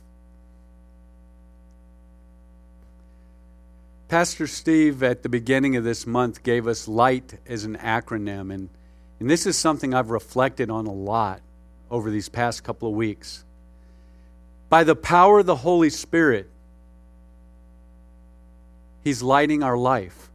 Pastor 4.08 4.48
Steve, 4.48 5.04
at 5.04 5.22
the 5.22 5.28
beginning 5.28 5.76
of 5.76 5.84
this 5.84 6.04
month, 6.04 6.42
gave 6.42 6.66
us 6.66 6.88
LIGHT 6.88 7.38
as 7.46 7.64
an 7.64 7.76
acronym, 7.76 8.52
and, 8.52 8.68
and 9.20 9.30
this 9.30 9.46
is 9.46 9.56
something 9.56 9.94
I've 9.94 10.10
reflected 10.10 10.68
on 10.68 10.88
a 10.88 10.92
lot 10.92 11.42
over 11.92 12.10
these 12.10 12.28
past 12.28 12.64
couple 12.64 12.88
of 12.88 12.94
weeks. 12.94 13.44
By 14.70 14.84
the 14.84 14.94
power 14.94 15.40
of 15.40 15.46
the 15.46 15.56
Holy 15.56 15.90
Spirit, 15.90 16.48
He's 19.02 19.20
lighting 19.22 19.62
our 19.62 19.76
life. 19.76 20.30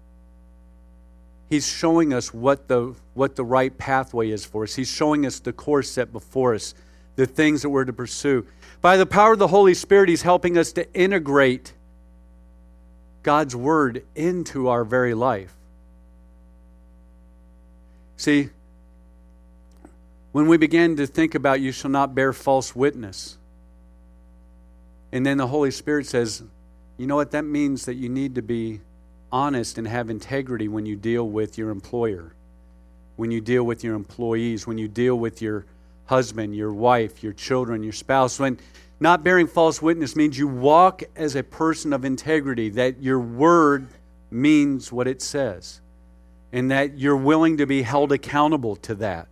He's 1.50 1.68
showing 1.68 2.14
us 2.14 2.34
what 2.34 2.68
the, 2.68 2.96
what 3.14 3.36
the 3.36 3.46
right 3.46 3.76
pathway 3.78 4.32
is 4.32 4.44
for 4.44 4.64
us. 4.64 4.76
He's 4.76 4.90
showing 4.90 5.26
us 5.26 5.40
the 5.40 5.54
course 5.54 5.90
set 5.90 6.12
before 6.12 6.54
us, 6.54 6.74
the 7.16 7.26
things 7.26 7.62
that 7.62 7.70
we're 7.70 7.86
to 7.86 7.94
pursue. 7.94 8.46
By 8.82 8.98
the 8.98 9.06
power 9.06 9.34
of 9.34 9.40
the 9.40 9.48
Holy 9.48 9.74
Spirit, 9.74 10.10
He's 10.10 10.24
helping 10.24 10.58
us 10.58 10.74
to 10.74 10.92
integrate 10.94 11.74
God's 13.24 13.56
Word 13.56 14.04
into 14.16 14.68
our 14.68 14.84
very 14.84 15.14
life. 15.14 15.54
See, 18.18 18.50
when 20.32 20.48
we 20.48 20.58
begin 20.58 20.98
to 20.98 21.08
think 21.08 21.36
about 21.36 21.62
you 21.62 21.72
shall 21.72 21.92
not 21.92 22.14
bear 22.14 22.34
false 22.34 22.76
witness, 22.76 23.38
and 25.16 25.26
then 25.26 25.38
the 25.38 25.48
Holy 25.48 25.72
Spirit 25.72 26.06
says, 26.06 26.44
you 26.98 27.08
know 27.08 27.16
what? 27.16 27.32
That 27.32 27.44
means 27.44 27.86
that 27.86 27.94
you 27.94 28.10
need 28.10 28.36
to 28.36 28.42
be 28.42 28.82
honest 29.32 29.78
and 29.78 29.88
have 29.88 30.10
integrity 30.10 30.68
when 30.68 30.86
you 30.86 30.98
deal 30.98 31.30
with 31.30 31.58
your 31.58 31.70
employer, 31.70 32.36
when 33.16 33.32
you 33.32 33.40
deal 33.40 33.64
with 33.64 33.82
your 33.82 33.96
employees, 33.96 34.68
when 34.68 34.78
you 34.78 34.90
deal 34.90 35.18
with 35.18 35.42
your 35.42 35.66
husband, 36.08 36.54
your 36.54 36.74
wife, 36.74 37.24
your 37.24 37.32
children, 37.32 37.82
your 37.82 37.94
spouse. 37.94 38.38
When 38.38 38.60
not 39.00 39.24
bearing 39.24 39.48
false 39.48 39.82
witness 39.82 40.18
means 40.18 40.38
you 40.38 40.50
walk 40.50 41.02
as 41.16 41.38
a 41.38 41.44
person 41.44 41.94
of 41.94 42.04
integrity, 42.04 42.68
that 42.72 43.02
your 43.02 43.22
word 43.22 43.88
means 44.30 44.92
what 44.92 45.08
it 45.08 45.22
says, 45.22 45.80
and 46.52 46.70
that 46.72 46.98
you're 46.98 47.16
willing 47.16 47.56
to 47.56 47.66
be 47.66 47.84
held 47.84 48.12
accountable 48.12 48.76
to 48.76 48.96
that. 48.96 49.30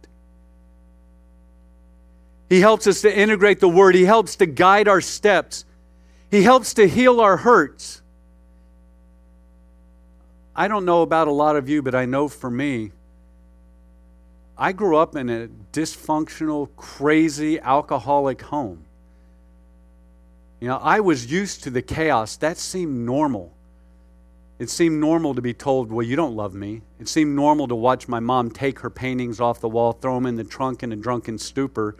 He 2.47 2.61
helps 2.61 2.87
us 2.87 3.01
to 3.01 3.13
integrate 3.13 3.59
the 3.59 3.67
word, 3.67 3.95
He 3.95 4.05
helps 4.05 4.37
to 4.37 4.45
guide 4.45 4.87
our 4.87 5.01
steps, 5.01 5.65
He 6.33 6.41
helps 6.41 6.73
to 6.73 6.87
heal 6.87 7.21
our 7.21 7.37
hurts. 7.37 8.01
I 10.55 10.67
don't 10.67 10.83
know 10.83 11.03
about 11.03 11.27
a 11.27 11.31
lot 11.31 11.55
of 11.55 11.69
you, 11.69 11.83
but 11.83 11.93
I 11.93 12.05
know 12.05 12.27
for 12.27 12.49
me, 12.49 12.91
I 14.57 14.71
grew 14.71 14.97
up 14.97 15.15
in 15.15 15.29
a 15.29 15.47
dysfunctional, 15.71 16.69
crazy, 16.75 17.59
alcoholic 17.59 18.41
home. 18.41 18.83
You 20.59 20.69
know, 20.69 20.77
I 20.77 21.01
was 21.01 21.31
used 21.31 21.61
to 21.65 21.69
the 21.69 21.83
chaos. 21.83 22.35
That 22.37 22.57
seemed 22.57 23.05
normal. 23.05 23.53
It 24.57 24.71
seemed 24.71 24.99
normal 24.99 25.35
to 25.35 25.41
be 25.43 25.53
told, 25.53 25.91
Well, 25.91 26.01
you 26.03 26.15
don't 26.15 26.35
love 26.35 26.55
me. 26.55 26.81
It 26.99 27.09
seemed 27.09 27.35
normal 27.35 27.67
to 27.67 27.75
watch 27.75 28.07
my 28.07 28.19
mom 28.19 28.49
take 28.49 28.79
her 28.79 28.89
paintings 28.89 29.39
off 29.39 29.59
the 29.59 29.69
wall, 29.69 29.93
throw 29.93 30.15
them 30.15 30.25
in 30.25 30.37
the 30.37 30.43
trunk 30.43 30.81
in 30.81 30.91
a 30.91 30.95
drunken 30.95 31.37
stupor, 31.37 31.95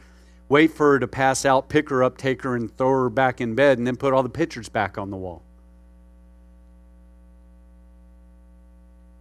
wait 0.54 0.70
for 0.70 0.92
her 0.92 1.00
to 1.00 1.08
pass 1.08 1.46
out, 1.46 1.68
pick 1.68 1.90
her 1.90 2.04
up, 2.04 2.16
take 2.16 2.44
her, 2.44 2.56
and 2.56 2.78
throw 2.78 2.92
her 2.92 3.10
back 3.10 3.42
in 3.42 3.56
bed, 3.56 3.80
and 3.80 3.88
then 3.88 3.98
put 3.98 4.14
all 4.14 4.22
the 4.22 4.30
pictures 4.30 4.70
back 4.70 5.00
on 5.00 5.10
the 5.10 5.18
wall. 5.18 5.42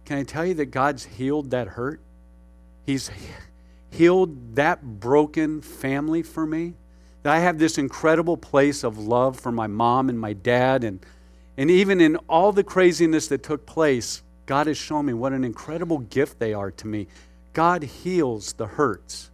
Can 0.05 0.19
I 0.19 0.23
tell 0.23 0.45
you 0.45 0.53
that 0.53 0.67
God's 0.67 1.05
healed 1.05 1.49
that 1.49 1.69
hurt? 1.69 1.99
He's 2.85 3.09
healed 3.89 4.55
that 4.57 4.83
broken 4.83 5.63
family 5.63 6.21
for 6.21 6.45
me 6.45 6.75
that 7.23 7.33
I 7.33 7.39
have 7.39 7.57
this 7.57 7.79
incredible 7.79 8.37
place 8.37 8.83
of 8.83 8.99
love 8.99 9.39
for 9.39 9.51
my 9.51 9.65
mom 9.65 10.09
and 10.09 10.19
my 10.19 10.33
dad. 10.33 10.83
And, 10.83 11.03
and 11.57 11.71
even 11.71 11.99
in 11.99 12.17
all 12.29 12.51
the 12.51 12.63
craziness 12.63 13.27
that 13.29 13.41
took 13.41 13.65
place, 13.65 14.21
God 14.45 14.67
has 14.67 14.77
shown 14.77 15.07
me 15.07 15.13
what 15.13 15.33
an 15.33 15.43
incredible 15.43 15.97
gift 15.97 16.37
they 16.37 16.53
are 16.53 16.69
to 16.69 16.85
me. 16.85 17.07
God 17.53 17.81
heals 17.81 18.53
the 18.53 18.67
hurts. 18.67 19.31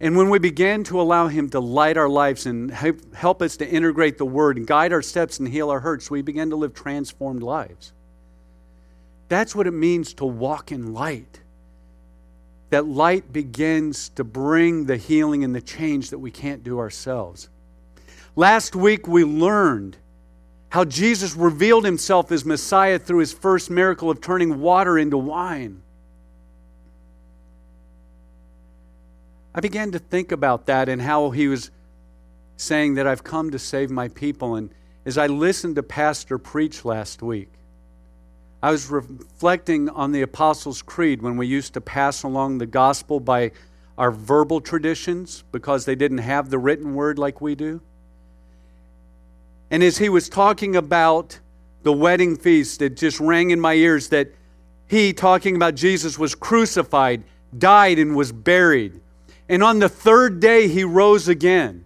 And 0.00 0.16
when 0.16 0.30
we 0.30 0.38
begin 0.38 0.82
to 0.84 1.00
allow 1.00 1.28
Him 1.28 1.50
to 1.50 1.60
light 1.60 1.96
our 1.96 2.08
lives 2.08 2.46
and 2.46 2.70
help 2.70 3.42
us 3.42 3.58
to 3.58 3.68
integrate 3.68 4.16
the 4.16 4.24
Word 4.24 4.56
and 4.56 4.66
guide 4.66 4.92
our 4.92 5.02
steps 5.02 5.38
and 5.38 5.48
heal 5.48 5.70
our 5.70 5.80
hurts, 5.80 6.10
we 6.10 6.22
begin 6.22 6.50
to 6.50 6.56
live 6.56 6.74
transformed 6.74 7.42
lives. 7.42 7.92
That's 9.28 9.54
what 9.54 9.66
it 9.66 9.72
means 9.72 10.14
to 10.14 10.24
walk 10.24 10.72
in 10.72 10.94
light 10.94 11.40
that 12.70 12.86
light 12.86 13.32
begins 13.32 14.08
to 14.10 14.24
bring 14.24 14.86
the 14.86 14.96
healing 14.96 15.44
and 15.44 15.54
the 15.54 15.60
change 15.60 16.10
that 16.10 16.18
we 16.18 16.30
can't 16.30 16.64
do 16.64 16.78
ourselves. 16.78 17.48
Last 18.36 18.74
week 18.76 19.06
we 19.06 19.24
learned 19.24 19.96
how 20.70 20.84
Jesus 20.84 21.34
revealed 21.34 21.84
himself 21.84 22.30
as 22.30 22.44
Messiah 22.44 22.98
through 22.98 23.18
his 23.18 23.32
first 23.32 23.70
miracle 23.70 24.08
of 24.08 24.20
turning 24.20 24.60
water 24.60 24.96
into 24.96 25.18
wine. 25.18 25.82
I 29.54 29.60
began 29.60 29.90
to 29.92 29.98
think 29.98 30.32
about 30.32 30.66
that 30.66 30.88
and 30.88 31.02
how 31.02 31.30
he 31.30 31.48
was 31.48 31.70
saying 32.56 32.94
that 32.94 33.06
I've 33.06 33.24
come 33.24 33.50
to 33.50 33.58
save 33.58 33.90
my 33.90 34.08
people. 34.08 34.54
And 34.54 34.70
as 35.04 35.18
I 35.18 35.26
listened 35.26 35.76
to 35.76 35.82
Pastor 35.82 36.38
preach 36.38 36.84
last 36.84 37.22
week, 37.22 37.50
I 38.62 38.70
was 38.70 38.90
reflecting 38.90 39.88
on 39.88 40.12
the 40.12 40.22
Apostles' 40.22 40.82
Creed 40.82 41.22
when 41.22 41.36
we 41.36 41.46
used 41.46 41.74
to 41.74 41.80
pass 41.80 42.22
along 42.22 42.58
the 42.58 42.66
gospel 42.66 43.18
by 43.18 43.52
our 43.96 44.10
verbal 44.10 44.60
traditions 44.60 45.44
because 45.50 45.84
they 45.84 45.94
didn't 45.94 46.18
have 46.18 46.50
the 46.50 46.58
written 46.58 46.94
word 46.94 47.18
like 47.18 47.40
we 47.40 47.54
do. 47.54 47.80
And 49.70 49.82
as 49.82 49.98
he 49.98 50.08
was 50.08 50.28
talking 50.28 50.76
about 50.76 51.38
the 51.82 51.92
wedding 51.92 52.36
feast, 52.36 52.82
it 52.82 52.96
just 52.96 53.18
rang 53.20 53.50
in 53.50 53.60
my 53.60 53.74
ears 53.74 54.08
that 54.10 54.28
he, 54.86 55.12
talking 55.12 55.56
about 55.56 55.74
Jesus, 55.74 56.18
was 56.18 56.34
crucified, 56.34 57.22
died, 57.56 57.98
and 57.98 58.16
was 58.16 58.32
buried. 58.32 59.00
And 59.50 59.64
on 59.64 59.80
the 59.80 59.88
third 59.88 60.38
day, 60.38 60.68
he 60.68 60.84
rose 60.84 61.26
again. 61.26 61.84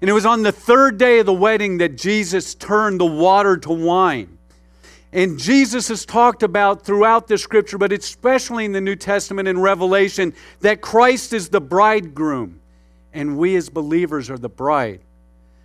And 0.00 0.08
it 0.08 0.12
was 0.12 0.24
on 0.24 0.42
the 0.42 0.52
third 0.52 0.98
day 0.98 1.18
of 1.18 1.26
the 1.26 1.32
wedding 1.32 1.78
that 1.78 1.96
Jesus 1.96 2.54
turned 2.54 3.00
the 3.00 3.06
water 3.06 3.56
to 3.56 3.72
wine. 3.72 4.38
And 5.12 5.36
Jesus 5.36 5.88
has 5.88 6.06
talked 6.06 6.44
about 6.44 6.84
throughout 6.84 7.26
the 7.26 7.36
scripture, 7.38 7.76
but 7.76 7.92
especially 7.92 8.64
in 8.64 8.70
the 8.70 8.80
New 8.80 8.94
Testament 8.94 9.48
and 9.48 9.60
Revelation, 9.60 10.32
that 10.60 10.80
Christ 10.80 11.32
is 11.32 11.48
the 11.48 11.60
bridegroom 11.60 12.60
and 13.12 13.36
we 13.36 13.56
as 13.56 13.68
believers 13.68 14.30
are 14.30 14.38
the 14.38 14.48
bride. 14.48 15.00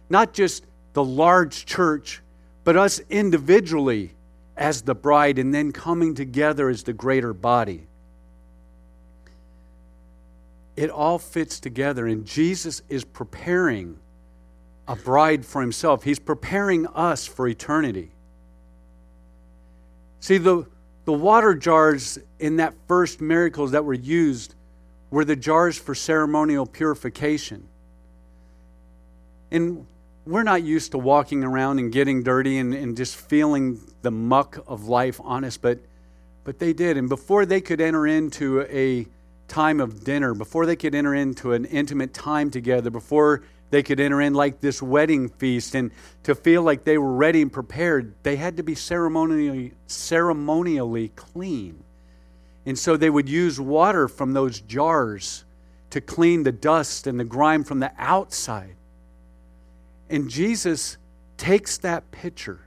Not 0.09 0.33
just 0.33 0.65
the 0.93 1.03
large 1.03 1.67
church, 1.67 2.21
but 2.63 2.75
us 2.75 2.99
individually 3.11 4.11
as 4.57 4.81
the 4.81 4.95
bride 4.95 5.37
and 5.37 5.53
then 5.53 5.71
coming 5.71 6.15
together 6.15 6.67
as 6.67 6.81
the 6.81 6.93
greater 6.93 7.31
body. 7.31 7.85
It 10.77 10.89
all 10.89 11.19
fits 11.19 11.59
together, 11.59 12.07
and 12.07 12.25
Jesus 12.25 12.81
is 12.87 13.03
preparing 13.03 13.97
a 14.87 14.95
bride 14.95 15.45
for 15.45 15.59
himself. 15.59 16.03
He's 16.03 16.19
preparing 16.19 16.87
us 16.87 17.27
for 17.27 17.47
eternity. 17.47 18.11
See, 20.21 20.37
the, 20.37 20.65
the 21.03 21.11
water 21.11 21.55
jars 21.55 22.19
in 22.39 22.57
that 22.57 22.73
first 22.87 23.19
miracles 23.19 23.71
that 23.71 23.83
were 23.83 23.93
used 23.93 24.55
were 25.11 25.25
the 25.25 25.35
jars 25.35 25.77
for 25.77 25.95
ceremonial 25.95 26.65
purification. 26.65 27.67
And 29.51 29.85
we're 30.25 30.43
not 30.43 30.63
used 30.63 30.91
to 30.91 30.97
walking 30.97 31.43
around 31.43 31.79
and 31.79 31.91
getting 31.91 32.21
dirty 32.21 32.57
and, 32.59 32.73
and 32.73 32.95
just 32.95 33.15
feeling 33.15 33.79
the 34.03 34.11
muck 34.11 34.63
of 34.67 34.87
life 34.87 35.19
on 35.23 35.43
us, 35.43 35.57
but, 35.57 35.79
But 36.43 36.59
they 36.59 36.71
did. 36.71 36.95
And 36.95 37.09
before 37.09 37.45
they 37.45 37.59
could 37.59 37.81
enter 37.81 38.07
into 38.07 38.61
a 38.69 39.05
time 39.47 39.79
of 39.79 40.03
dinner, 40.03 40.33
before 40.33 40.65
they 40.65 40.75
could 40.75 40.95
enter 40.95 41.13
into 41.13 41.53
an 41.53 41.65
intimate 41.65 42.13
time 42.13 42.51
together, 42.51 42.89
before 42.89 43.43
they 43.69 43.83
could 43.83 43.99
enter 43.99 44.21
in 44.21 44.33
like 44.33 44.61
this 44.61 44.81
wedding 44.81 45.29
feast 45.29 45.75
and 45.75 45.91
to 46.23 46.35
feel 46.35 46.63
like 46.63 46.83
they 46.83 46.97
were 46.97 47.13
ready 47.13 47.41
and 47.41 47.51
prepared, 47.51 48.13
they 48.23 48.35
had 48.35 48.57
to 48.57 48.63
be 48.63 48.75
ceremonially, 48.75 49.73
ceremonially 49.87 51.09
clean. 51.09 51.83
And 52.65 52.77
so 52.77 52.97
they 52.97 53.09
would 53.09 53.29
use 53.29 53.59
water 53.59 54.07
from 54.07 54.33
those 54.33 54.59
jars 54.61 55.45
to 55.89 56.01
clean 56.01 56.43
the 56.43 56.51
dust 56.51 57.07
and 57.07 57.19
the 57.19 57.23
grime 57.23 57.63
from 57.63 57.79
the 57.79 57.91
outside. 57.97 58.75
And 60.09 60.29
Jesus 60.29 60.97
takes 61.37 61.77
that 61.79 62.09
pitcher 62.11 62.59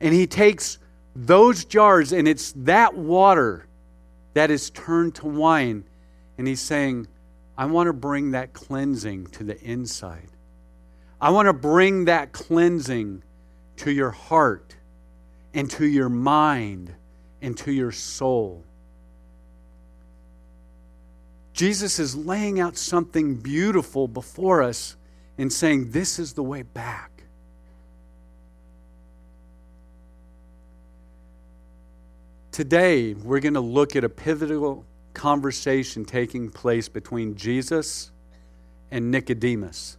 and 0.00 0.14
he 0.14 0.26
takes 0.26 0.78
those 1.16 1.64
jars, 1.64 2.12
and 2.12 2.28
it's 2.28 2.52
that 2.52 2.94
water 2.94 3.66
that 4.34 4.50
is 4.50 4.70
turned 4.70 5.14
to 5.16 5.26
wine. 5.26 5.84
And 6.36 6.46
he's 6.46 6.60
saying, 6.60 7.08
I 7.56 7.66
want 7.66 7.88
to 7.88 7.92
bring 7.92 8.32
that 8.32 8.52
cleansing 8.52 9.28
to 9.28 9.44
the 9.44 9.60
inside. 9.60 10.28
I 11.20 11.30
want 11.30 11.46
to 11.46 11.52
bring 11.52 12.04
that 12.04 12.32
cleansing 12.32 13.24
to 13.78 13.90
your 13.90 14.10
heart 14.10 14.76
and 15.52 15.70
to 15.72 15.86
your 15.86 16.08
mind 16.08 16.94
and 17.42 17.56
to 17.58 17.72
your 17.72 17.90
soul. 17.90 18.64
Jesus 21.52 21.98
is 21.98 22.14
laying 22.14 22.60
out 22.60 22.76
something 22.76 23.34
beautiful 23.34 24.06
before 24.06 24.62
us 24.62 24.96
and 25.36 25.52
saying, 25.52 25.90
This 25.90 26.20
is 26.20 26.34
the 26.34 26.42
way 26.42 26.62
back. 26.62 27.17
Today, 32.58 33.14
we're 33.14 33.38
going 33.38 33.54
to 33.54 33.60
look 33.60 33.94
at 33.94 34.02
a 34.02 34.08
pivotal 34.08 34.84
conversation 35.14 36.04
taking 36.04 36.50
place 36.50 36.88
between 36.88 37.36
Jesus 37.36 38.10
and 38.90 39.12
Nicodemus. 39.12 39.96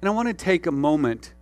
And 0.00 0.08
I 0.08 0.12
want 0.12 0.28
to 0.28 0.34
take 0.34 0.66
a 0.66 0.70
moment 0.70 1.34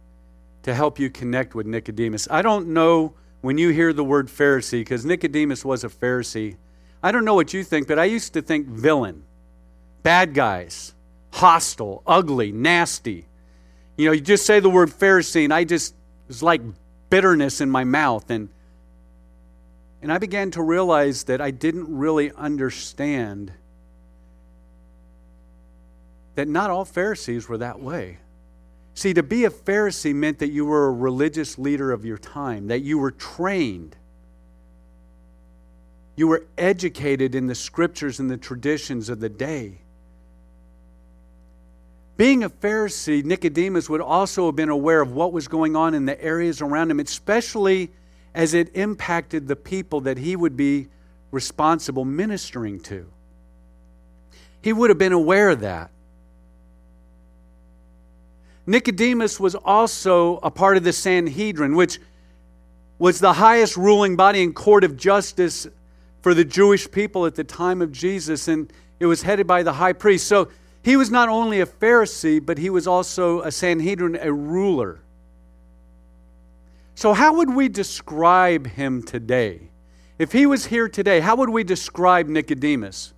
to 0.63 0.73
help 0.73 0.99
you 0.99 1.11
connect 1.11 1.55
with 1.55 1.67
Nicodemus. 1.67 2.27
I 2.31 2.41
don't 2.41 2.69
know 2.69 3.13
when 3.43 3.59
you 3.59 3.69
hear 3.69 3.93
the 3.93 4.03
word 4.03 4.29
Pharisee, 4.29 4.81
because 4.81 5.05
Nicodemus 5.05 5.67
was 5.67 5.85
a 5.85 5.91
Pharisee. 5.91 6.57
I 7.03 7.13
don't 7.13 7.27
know 7.27 7.35
what 7.35 7.53
you 7.53 7.63
think, 7.63 7.87
but 7.87 7.99
I 7.99 8.07
used 8.07 8.33
to 8.33 8.41
think 8.41 8.69
villain, 8.69 9.25
bad 10.03 10.33
guys, 10.33 10.95
hostile, 11.31 12.03
ugly, 12.07 12.53
nasty. 12.53 13.27
You 13.99 14.07
know, 14.07 14.13
you 14.13 14.23
just 14.23 14.47
say 14.47 14.61
the 14.61 14.71
word 14.71 14.89
Pharisee, 14.89 15.45
and 15.45 15.53
I 15.53 15.65
just, 15.65 15.95
it's 16.27 16.43
like 16.43 16.63
bitterness 17.11 17.61
in 17.61 17.69
my 17.69 17.85
mouth. 17.85 18.31
And 18.31 18.49
and 20.03 20.13
I 20.13 20.19
began 20.19 20.51
to 20.53 20.63
realize 20.63 21.25
that 21.25 21.41
I 21.41 21.51
didn't 21.51 21.95
really 21.95 22.33
understand 22.33 23.53
that 26.37 26.49
not 26.49 26.71
all 26.71 26.85
Pharisees 26.85 27.49
were 27.49 27.59
that 27.59 27.81
way. 27.81 28.19
See, 28.95 29.15
to 29.15 29.23
be 29.23 29.45
a 29.45 29.51
Pharisee 29.51 30.15
meant 30.15 30.39
that 30.39 30.51
you 30.51 30.65
were 30.65 30.87
a 30.87 30.93
religious 30.93 31.59
leader 31.59 31.93
of 31.93 32.05
your 32.05 32.19
time, 32.19 32.69
that 32.69 32.81
you 32.81 32.99
were 32.99 33.11
trained. 33.11 33.97
You 36.17 36.29
were 36.29 36.47
educated 36.57 37.35
in 37.35 37.47
the 37.47 37.55
scriptures 37.55 38.21
and 38.21 38.31
the 38.31 38.37
traditions 38.37 39.09
of 39.09 39.21
the 39.21 39.29
day. 39.29 39.79
Being 42.17 42.45
a 42.45 42.51
Pharisee, 42.51 43.25
Nicodemus 43.25 43.89
would 43.89 44.03
also 44.03 44.47
have 44.47 44.57
been 44.57 44.69
aware 44.69 45.01
of 45.01 45.13
what 45.13 45.33
was 45.33 45.49
going 45.49 45.77
on 45.77 45.95
in 45.95 46.05
the 46.05 46.23
areas 46.23 46.61
around 46.61 46.91
him, 46.91 47.01
especially 47.01 47.91
as 48.35 48.55
it 48.55 48.71
impacted 48.75 49.49
the 49.49 49.57
people 49.57 50.01
that 50.03 50.19
he 50.19 50.37
would 50.37 50.57
be 50.57 50.89
responsible 51.31 52.05
ministering 52.05 52.81
to. 52.81 53.07
He 54.63 54.73
would 54.73 54.91
have 54.91 54.99
been 54.99 55.13
aware 55.13 55.49
of 55.49 55.61
that. 55.61 55.91
Nicodemus 58.67 59.41
was 59.41 59.55
also 59.55 60.37
a 60.39 60.51
part 60.51 60.77
of 60.77 60.85
the 60.85 60.93
Sanhedrin, 60.93 61.75
which 61.75 61.99
was 62.99 63.19
the 63.19 63.33
highest 63.33 63.77
ruling 63.77 64.17
body 64.17 64.43
and 64.43 64.55
court 64.55 64.85
of 64.85 64.97
justice 64.97 65.67
for 66.23 66.35
the 66.35 66.45
Jewish 66.45 66.91
people 66.91 67.27
at 67.27 67.35
the 67.35 67.45
time 67.45 67.81
of 67.81 67.91
Jesus, 67.91 68.47
and 68.47 68.71
it 69.01 69.07
was 69.07 69.23
headed 69.23 69.47
by 69.47 69.63
the 69.63 69.73
high 69.73 69.95
priest. 69.95 70.27
So 70.27 70.51
he 70.83 70.97
was 70.97 71.11
not 71.11 71.29
only 71.29 71.61
a 71.61 71.67
Pharisee, 71.67 72.45
but 72.45 72.59
he 72.59 72.71
was 72.71 72.87
also 72.87 73.41
a 73.41 73.51
Sanhedrin, 73.51 74.17
a 74.21 74.33
ruler. 74.33 75.01
So, 76.95 77.15
how 77.15 77.37
would 77.37 77.55
we 77.55 77.69
describe 77.69 78.67
him 78.67 79.03
today? 79.03 79.71
If 80.19 80.33
he 80.33 80.45
was 80.45 80.67
here 80.67 80.89
today, 80.89 81.21
how 81.21 81.37
would 81.37 81.49
we 81.49 81.65
describe 81.65 82.29
Nicodemus? 82.29 83.15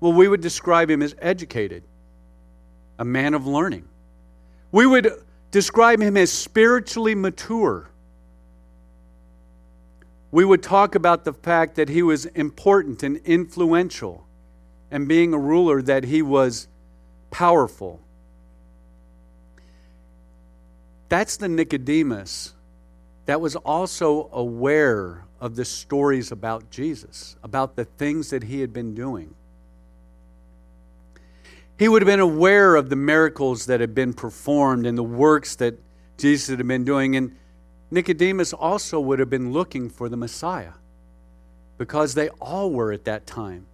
Well, 0.00 0.12
we 0.12 0.26
would 0.26 0.40
describe 0.40 0.90
him 0.90 1.02
as 1.02 1.14
educated, 1.20 1.84
a 2.98 3.04
man 3.04 3.34
of 3.34 3.46
learning. 3.46 3.86
We 4.72 4.86
would 4.86 5.12
describe 5.50 6.00
him 6.00 6.16
as 6.16 6.32
spiritually 6.32 7.14
mature. 7.14 7.90
We 10.32 10.44
would 10.44 10.62
talk 10.62 10.94
about 10.94 11.24
the 11.24 11.32
fact 11.32 11.74
that 11.76 11.88
he 11.88 12.02
was 12.02 12.26
important 12.26 13.02
and 13.02 13.18
influential, 13.18 14.26
and 14.90 15.06
being 15.06 15.34
a 15.34 15.38
ruler, 15.38 15.82
that 15.82 16.04
he 16.04 16.22
was 16.22 16.66
powerful. 17.30 18.00
That's 21.08 21.36
the 21.36 21.48
Nicodemus 21.48 22.54
that 23.26 23.40
was 23.40 23.56
also 23.56 24.28
aware 24.32 25.24
of 25.40 25.56
the 25.56 25.64
stories 25.64 26.32
about 26.32 26.70
Jesus, 26.70 27.36
about 27.42 27.76
the 27.76 27.84
things 27.84 28.30
that 28.30 28.44
he 28.44 28.60
had 28.60 28.72
been 28.72 28.94
doing. 28.94 29.34
He 31.78 31.88
would 31.88 32.02
have 32.02 32.06
been 32.06 32.20
aware 32.20 32.76
of 32.76 32.90
the 32.90 32.96
miracles 32.96 33.66
that 33.66 33.80
had 33.80 33.94
been 33.94 34.12
performed 34.12 34.84
and 34.86 34.98
the 34.98 35.02
works 35.02 35.56
that 35.56 35.78
Jesus 36.18 36.48
had 36.54 36.66
been 36.68 36.84
doing. 36.84 37.16
And 37.16 37.36
Nicodemus 37.90 38.52
also 38.52 39.00
would 39.00 39.18
have 39.18 39.30
been 39.30 39.52
looking 39.52 39.88
for 39.88 40.10
the 40.10 40.16
Messiah 40.16 40.72
because 41.78 42.12
they 42.12 42.28
all 42.40 42.70
were 42.70 42.92
at 42.92 43.06
that 43.06 43.26
time. 43.26 43.66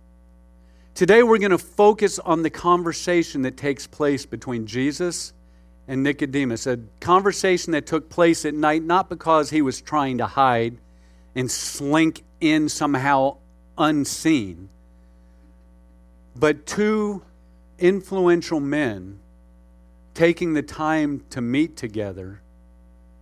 Today, 0.94 1.24
we're 1.24 1.38
going 1.38 1.50
to 1.50 1.58
focus 1.58 2.20
on 2.20 2.42
the 2.42 2.48
conversation 2.48 3.42
that 3.42 3.56
takes 3.56 3.86
place 3.86 4.24
between 4.24 4.66
Jesus 4.66 5.32
and 5.88 6.02
Nicodemus, 6.02 6.66
a 6.66 6.80
conversation 7.00 7.72
that 7.72 7.86
took 7.86 8.10
place 8.10 8.44
at 8.44 8.54
night, 8.54 8.82
not 8.82 9.08
because 9.08 9.50
he 9.50 9.62
was 9.62 9.80
trying 9.80 10.18
to 10.18 10.26
hide 10.26 10.78
and 11.34 11.50
slink 11.50 12.24
in 12.40 12.68
somehow 12.68 13.36
unseen, 13.78 14.68
but 16.34 16.66
two 16.66 17.22
influential 17.78 18.60
men 18.60 19.20
taking 20.14 20.54
the 20.54 20.62
time 20.62 21.24
to 21.30 21.40
meet 21.40 21.76
together, 21.76 22.40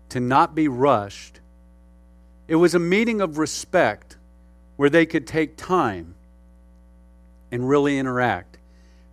to 0.09 0.21
not 0.21 0.55
be 0.55 0.69
rushed. 0.69 1.41
It 2.47 2.57
was 2.57 2.75
a 2.75 2.79
meeting 2.79 3.21
of 3.21 3.37
respect 3.39 4.17
where 4.77 4.91
they 4.91 5.05
could 5.05 5.27
take 5.27 5.57
time 5.57 6.15
and 7.51 7.69
really 7.69 7.99
interact. 7.99 8.54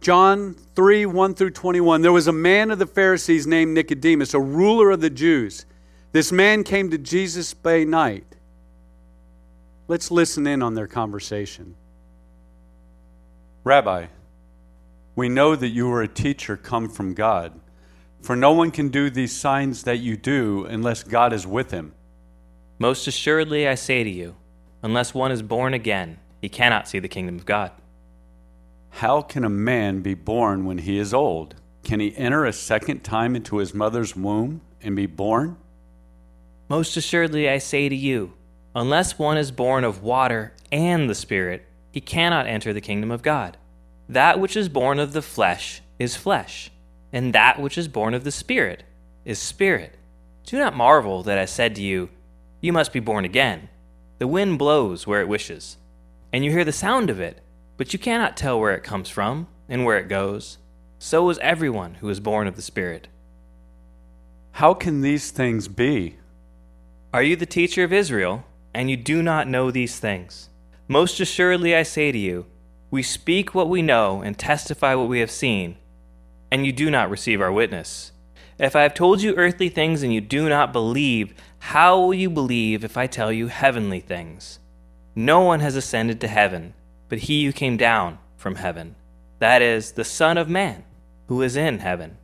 John 0.02 0.56
3 0.76 1.06
1 1.06 1.36
through 1.36 1.52
21. 1.52 2.02
There 2.02 2.12
was 2.12 2.28
a 2.28 2.34
man 2.34 2.72
of 2.72 2.80
the 2.80 2.88
Pharisees 2.88 3.46
named 3.46 3.76
Nicodemus, 3.76 4.34
a 4.34 4.40
ruler 4.40 4.90
of 4.90 5.00
the 5.00 5.12
Jews. 5.12 5.66
This 6.12 6.32
man 6.32 6.64
came 6.64 6.90
to 6.90 6.98
Jesus 6.98 7.54
by 7.54 7.84
night. 7.84 8.26
Let's 9.88 10.10
listen 10.10 10.48
in 10.48 10.64
on 10.64 10.74
their 10.74 10.88
conversation. 10.88 11.76
Rabbi, 13.64 14.08
we 15.16 15.30
know 15.30 15.56
that 15.56 15.68
you 15.68 15.92
are 15.92 16.02
a 16.02 16.08
teacher 16.08 16.58
come 16.58 16.90
from 16.90 17.14
God, 17.14 17.60
for 18.22 18.36
no 18.36 18.54
one 18.54 18.72
can 18.72 18.90
do 18.90 19.12
these 19.12 19.36
signs 19.36 19.84
that 19.84 19.98
you 19.98 20.18
do 20.18 20.66
unless 20.66 21.04
God 21.04 21.32
is 21.32 21.46
with 21.46 21.70
him. 21.70 21.94
Most 22.80 23.06
assuredly, 23.06 23.68
I 23.68 23.76
say 23.76 24.04
to 24.04 24.10
you, 24.10 24.36
unless 24.82 25.14
one 25.14 25.32
is 25.32 25.44
born 25.44 25.76
again, 25.76 26.18
he 26.42 26.50
cannot 26.50 26.88
see 26.88 26.98
the 26.98 27.08
kingdom 27.08 27.36
of 27.36 27.46
God. 27.46 27.72
How 28.91 29.21
can 29.21 29.43
a 29.43 29.49
man 29.49 30.01
be 30.01 30.13
born 30.13 30.65
when 30.65 30.80
he 30.80 30.99
is 30.99 31.13
old? 31.13 31.56
Can 31.84 31.99
he 31.99 32.15
enter 32.15 32.45
a 32.45 32.54
second 32.54 33.04
time 33.04 33.36
into 33.36 33.58
his 33.58 33.73
mother's 33.73 34.15
womb 34.15 34.62
and 34.82 34.95
be 34.95 35.08
born? 35.08 35.58
Most 36.69 36.95
assuredly, 36.95 37.49
I 37.49 37.58
say 37.58 37.89
to 37.89 37.95
you, 37.95 38.34
unless 38.75 39.17
one 39.17 39.38
is 39.38 39.51
born 39.51 39.84
of 39.84 40.04
water 40.04 40.54
and 40.71 41.10
the 41.10 41.15
Spirit, 41.15 41.65
he 41.91 41.99
cannot 41.99 42.47
enter 42.47 42.73
the 42.73 42.82
kingdom 42.82 43.12
of 43.12 43.23
God. 43.23 43.58
That 44.08 44.39
which 44.39 44.56
is 44.56 44.69
born 44.69 44.99
of 44.99 45.13
the 45.13 45.21
flesh 45.21 45.82
is 45.97 46.15
flesh, 46.15 46.69
and 47.12 47.34
that 47.34 47.60
which 47.60 47.77
is 47.77 47.88
born 47.88 48.13
of 48.13 48.23
the 48.23 48.32
Spirit 48.32 48.84
is 49.25 49.39
spirit. 49.39 49.95
Do 50.45 50.58
not 50.58 50.75
marvel 50.75 51.23
that 51.23 51.38
I 51.38 51.45
said 51.45 51.75
to 51.75 51.82
you, 51.82 52.10
You 52.60 52.73
must 52.73 52.93
be 52.93 52.99
born 52.99 53.25
again. 53.25 53.69
The 54.19 54.27
wind 54.27 54.60
blows 54.60 55.08
where 55.08 55.21
it 55.21 55.27
wishes, 55.27 55.77
and 56.32 56.45
you 56.45 56.51
hear 56.51 56.65
the 56.65 56.71
sound 56.71 57.10
of 57.10 57.19
it 57.19 57.41
but 57.82 57.94
you 57.94 57.98
cannot 57.98 58.38
tell 58.38 58.60
where 58.60 58.76
it 58.76 58.84
comes 58.84 59.10
from 59.10 59.48
and 59.67 59.84
where 59.84 59.98
it 59.98 60.08
goes. 60.08 60.60
So 61.00 61.28
is 61.32 61.39
everyone 61.39 61.96
who 61.96 62.10
is 62.10 62.20
born 62.20 62.46
of 62.46 62.56
the 62.56 62.62
Spirit. 62.62 63.08
How 64.52 64.76
can 64.76 65.02
these 65.02 65.32
things 65.32 65.67
be? 65.67 66.17
Are 67.12 67.24
you 67.24 67.36
the 67.36 67.48
teacher 67.48 67.84
of 67.84 67.91
Israel 67.91 68.46
and 68.72 68.91
you 68.91 68.98
do 68.98 69.24
not 69.24 69.48
know 69.48 69.72
these 69.72 69.98
things. 69.98 70.50
Most 70.88 71.20
assuredly, 71.20 71.76
I 71.76 71.82
say 71.82 72.12
to 72.12 72.17
you, 72.20 72.46
we 72.91 73.02
speak 73.02 73.56
what 73.56 73.67
we 73.67 73.82
know 73.82 74.22
and 74.22 74.38
testify 74.38 74.94
what 74.94 75.10
we 75.10 75.20
have 75.20 75.32
seen, 75.32 75.76
and 76.52 76.67
you 76.67 76.72
do 76.72 76.91
not 76.91 77.10
receive 77.10 77.41
our 77.41 77.52
witness. 77.52 78.12
If 78.60 78.76
I 78.76 78.84
have 78.84 78.94
told 78.94 79.24
you 79.24 79.36
earthly 79.38 79.70
things 79.70 80.04
and 80.04 80.13
you 80.13 80.22
do 80.22 80.48
not 80.48 80.72
believe, 80.72 81.34
how 81.58 82.00
will 82.00 82.13
you 82.13 82.30
believe 82.30 82.84
if 82.84 82.96
I 82.96 83.08
tell 83.08 83.32
you 83.32 83.48
heavenly 83.48 84.02
things? 84.02 84.60
No 85.15 85.41
one 85.41 85.62
has 85.62 85.76
ascended 85.76 86.22
to 86.22 86.28
heaven, 86.28 86.76
but 87.12 87.19
he 87.19 87.43
who 87.43 87.52
came 87.52 87.76
down 87.76 88.17
from 88.38 88.56
heaven, 88.56 88.95
that 89.39 89.62
is, 89.62 89.91
the 89.91 90.04
Son 90.06 90.38
of 90.38 90.47
Man, 90.47 90.86
who 91.28 91.41
is 91.41 91.58
in 91.58 91.80
heaven. 91.80 92.15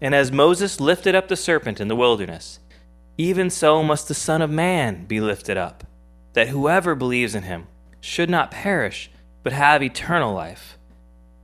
And 0.00 0.16
as 0.16 0.32
Moses 0.32 0.80
lifted 0.80 1.14
up 1.14 1.28
the 1.28 1.36
serpent 1.36 1.80
in 1.80 1.86
the 1.86 1.94
wilderness, 1.94 2.58
even 3.16 3.50
so 3.50 3.84
must 3.84 4.08
the 4.08 4.14
Son 4.14 4.42
of 4.42 4.50
Man 4.50 5.04
be 5.04 5.20
lifted 5.20 5.56
up, 5.56 5.84
that 6.32 6.48
whoever 6.48 6.96
believes 6.96 7.36
in 7.36 7.44
him 7.44 7.68
should 8.00 8.28
not 8.28 8.50
perish, 8.50 9.12
but 9.44 9.52
have 9.52 9.80
eternal 9.80 10.34
life. 10.34 10.76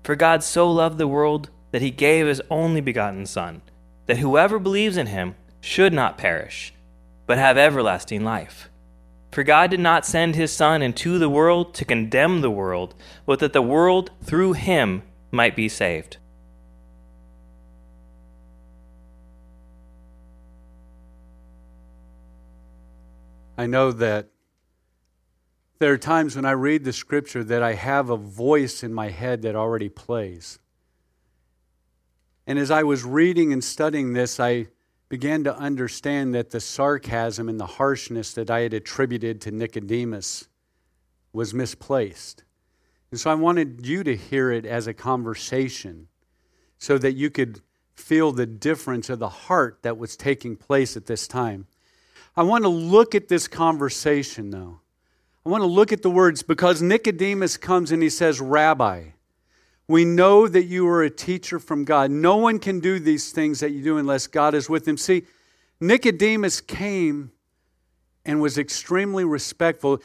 For 0.02 0.16
God 0.16 0.42
so 0.42 0.68
loved 0.68 0.98
the 0.98 1.06
world 1.06 1.50
that 1.70 1.82
he 1.82 1.92
gave 1.92 2.26
his 2.26 2.42
only 2.50 2.80
begotten 2.80 3.26
Son, 3.26 3.62
that 4.06 4.18
whoever 4.18 4.58
believes 4.58 4.96
in 4.96 5.06
him 5.06 5.36
should 5.60 5.92
not 5.92 6.18
perish, 6.18 6.74
but 7.28 7.38
have 7.38 7.56
everlasting 7.56 8.24
life. 8.24 8.68
For 9.32 9.42
God 9.42 9.70
did 9.70 9.80
not 9.80 10.04
send 10.04 10.36
his 10.36 10.52
Son 10.52 10.82
into 10.82 11.18
the 11.18 11.30
world 11.30 11.74
to 11.76 11.86
condemn 11.86 12.42
the 12.42 12.50
world, 12.50 12.94
but 13.24 13.38
that 13.38 13.54
the 13.54 13.62
world 13.62 14.10
through 14.22 14.52
him 14.52 15.02
might 15.30 15.56
be 15.56 15.70
saved. 15.70 16.18
I 23.56 23.66
know 23.66 23.90
that 23.90 24.28
there 25.78 25.92
are 25.92 25.98
times 25.98 26.36
when 26.36 26.44
I 26.44 26.52
read 26.52 26.84
the 26.84 26.92
scripture 26.92 27.42
that 27.42 27.62
I 27.62 27.72
have 27.72 28.10
a 28.10 28.16
voice 28.18 28.82
in 28.82 28.92
my 28.92 29.08
head 29.08 29.42
that 29.42 29.56
already 29.56 29.88
plays. 29.88 30.58
And 32.46 32.58
as 32.58 32.70
I 32.70 32.82
was 32.82 33.02
reading 33.02 33.50
and 33.52 33.64
studying 33.64 34.12
this, 34.12 34.38
I 34.38 34.66
began 35.12 35.44
to 35.44 35.54
understand 35.58 36.34
that 36.34 36.52
the 36.52 36.58
sarcasm 36.58 37.46
and 37.46 37.60
the 37.60 37.66
harshness 37.66 38.32
that 38.32 38.50
I 38.50 38.60
had 38.60 38.72
attributed 38.72 39.42
to 39.42 39.50
Nicodemus 39.50 40.48
was 41.34 41.52
misplaced. 41.52 42.44
And 43.10 43.20
so 43.20 43.30
I 43.30 43.34
wanted 43.34 43.86
you 43.86 44.04
to 44.04 44.16
hear 44.16 44.50
it 44.50 44.64
as 44.64 44.86
a 44.86 44.94
conversation 44.94 46.08
so 46.78 46.96
that 46.96 47.12
you 47.12 47.28
could 47.28 47.60
feel 47.92 48.32
the 48.32 48.46
difference 48.46 49.10
of 49.10 49.18
the 49.18 49.28
heart 49.28 49.80
that 49.82 49.98
was 49.98 50.16
taking 50.16 50.56
place 50.56 50.96
at 50.96 51.04
this 51.04 51.28
time. 51.28 51.66
I 52.34 52.42
want 52.42 52.64
to 52.64 52.70
look 52.70 53.14
at 53.14 53.28
this 53.28 53.46
conversation, 53.46 54.48
though. 54.48 54.80
I 55.44 55.50
want 55.50 55.60
to 55.60 55.66
look 55.66 55.92
at 55.92 56.00
the 56.00 56.10
words 56.10 56.42
because 56.42 56.80
Nicodemus 56.80 57.58
comes 57.58 57.92
and 57.92 58.02
he 58.02 58.08
says, 58.08 58.40
Rabbi, 58.40 59.10
we 59.88 60.04
know 60.04 60.48
that 60.48 60.64
you 60.64 60.86
are 60.88 61.02
a 61.02 61.10
teacher 61.10 61.58
from 61.58 61.84
God. 61.84 62.10
No 62.10 62.36
one 62.36 62.58
can 62.58 62.80
do 62.80 62.98
these 62.98 63.32
things 63.32 63.60
that 63.60 63.70
you 63.70 63.82
do 63.82 63.98
unless 63.98 64.26
God 64.26 64.54
is 64.54 64.68
with 64.68 64.86
him. 64.86 64.96
See, 64.96 65.24
Nicodemus 65.80 66.60
came 66.60 67.32
and 68.24 68.40
was 68.40 68.56
extremely 68.56 69.24
respectful. 69.24 70.00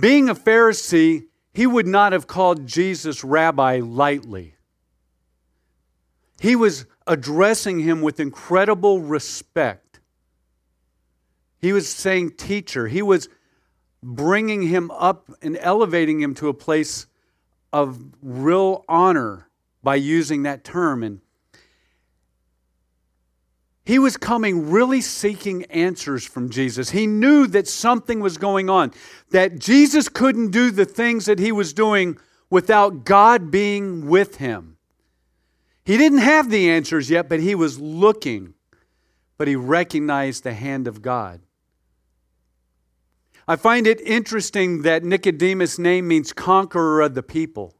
Being 0.00 0.28
a 0.28 0.34
Pharisee, 0.34 1.24
he 1.52 1.66
would 1.66 1.86
not 1.86 2.12
have 2.12 2.26
called 2.26 2.66
Jesus 2.66 3.24
rabbi 3.24 3.80
lightly. 3.82 4.54
He 6.40 6.54
was 6.54 6.86
addressing 7.06 7.80
him 7.80 8.00
with 8.00 8.20
incredible 8.20 9.00
respect. 9.00 9.98
He 11.60 11.72
was 11.72 11.88
saying 11.88 12.36
teacher. 12.36 12.86
He 12.86 13.02
was 13.02 13.28
bringing 14.00 14.62
him 14.62 14.92
up 14.92 15.28
and 15.42 15.58
elevating 15.60 16.20
him 16.20 16.34
to 16.36 16.48
a 16.48 16.54
place 16.54 17.07
of 17.72 17.98
real 18.22 18.84
honor 18.88 19.48
by 19.82 19.96
using 19.96 20.42
that 20.44 20.64
term. 20.64 21.02
And 21.02 21.20
he 23.84 23.98
was 23.98 24.16
coming 24.16 24.70
really 24.70 25.00
seeking 25.00 25.64
answers 25.66 26.24
from 26.24 26.50
Jesus. 26.50 26.90
He 26.90 27.06
knew 27.06 27.46
that 27.46 27.66
something 27.66 28.20
was 28.20 28.36
going 28.36 28.68
on, 28.68 28.92
that 29.30 29.58
Jesus 29.58 30.08
couldn't 30.10 30.50
do 30.50 30.70
the 30.70 30.84
things 30.84 31.24
that 31.24 31.38
he 31.38 31.52
was 31.52 31.72
doing 31.72 32.18
without 32.50 33.04
God 33.04 33.50
being 33.50 34.06
with 34.06 34.36
him. 34.36 34.76
He 35.84 35.96
didn't 35.96 36.18
have 36.18 36.50
the 36.50 36.68
answers 36.70 37.08
yet, 37.08 37.30
but 37.30 37.40
he 37.40 37.54
was 37.54 37.78
looking, 37.78 38.52
but 39.38 39.48
he 39.48 39.56
recognized 39.56 40.44
the 40.44 40.52
hand 40.52 40.86
of 40.86 41.00
God. 41.00 41.40
I 43.50 43.56
find 43.56 43.86
it 43.86 44.02
interesting 44.02 44.82
that 44.82 45.04
Nicodemus' 45.04 45.78
name 45.78 46.06
means 46.06 46.34
conqueror 46.34 47.00
of 47.00 47.14
the 47.14 47.22
people. 47.22 47.74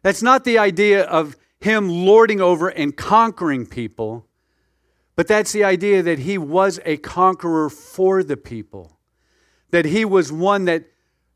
That's 0.00 0.22
not 0.22 0.44
the 0.44 0.56
idea 0.56 1.04
of 1.04 1.36
him 1.60 1.90
lording 1.90 2.40
over 2.40 2.70
and 2.70 2.96
conquering 2.96 3.66
people, 3.66 4.26
but 5.14 5.28
that's 5.28 5.52
the 5.52 5.62
idea 5.62 6.02
that 6.02 6.20
he 6.20 6.38
was 6.38 6.80
a 6.86 6.96
conqueror 6.96 7.68
for 7.68 8.22
the 8.22 8.38
people. 8.38 8.98
That 9.72 9.84
he 9.84 10.06
was 10.06 10.32
one 10.32 10.64
that, 10.64 10.86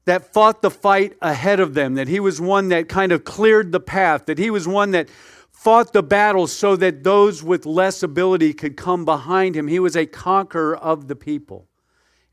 that 0.07 0.33
fought 0.33 0.63
the 0.63 0.71
fight 0.71 1.15
ahead 1.21 1.61
of 1.61 1.75
them, 1.75 1.95
that 1.97 2.09
he 2.09 2.21
was 2.21 2.41
one 2.41 2.69
that 2.71 2.89
kind 2.89 3.13
of 3.13 3.25
cleared 3.25 3.71
the 3.71 3.81
path, 3.81 4.25
that 4.27 4.39
he 4.39 4.49
was 4.49 4.67
one 4.67 4.93
that 4.93 5.11
fought 5.53 5.93
the 5.93 6.03
battles 6.03 6.53
so 6.53 6.75
that 6.77 7.05
those 7.05 7.43
with 7.43 7.67
less 7.67 8.03
ability 8.03 8.55
could 8.55 8.79
come 8.79 9.05
behind 9.05 9.55
him. 9.55 9.69
He 9.69 9.79
was 9.79 9.95
a 9.95 10.07
conqueror 10.07 10.75
of 10.75 11.07
the 11.07 11.17
people 11.17 11.69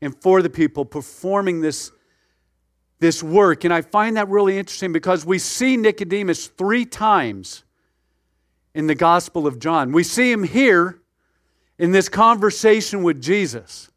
and 0.00 0.14
for 0.20 0.42
the 0.42 0.50
people 0.50 0.84
performing 0.84 1.60
this, 1.60 1.90
this 2.98 3.22
work. 3.22 3.64
And 3.64 3.72
I 3.72 3.80
find 3.82 4.16
that 4.16 4.28
really 4.28 4.58
interesting 4.58 4.92
because 4.92 5.24
we 5.24 5.38
see 5.38 5.76
Nicodemus 5.76 6.48
three 6.48 6.84
times 6.84 7.64
in 8.74 8.86
the 8.86 8.94
Gospel 8.94 9.46
of 9.46 9.58
John. 9.58 9.92
We 9.92 10.02
see 10.02 10.30
him 10.30 10.42
here 10.42 11.00
in 11.78 11.92
this 11.92 12.08
conversation 12.08 13.02
with 13.02 13.22
Jesus. 13.22 13.90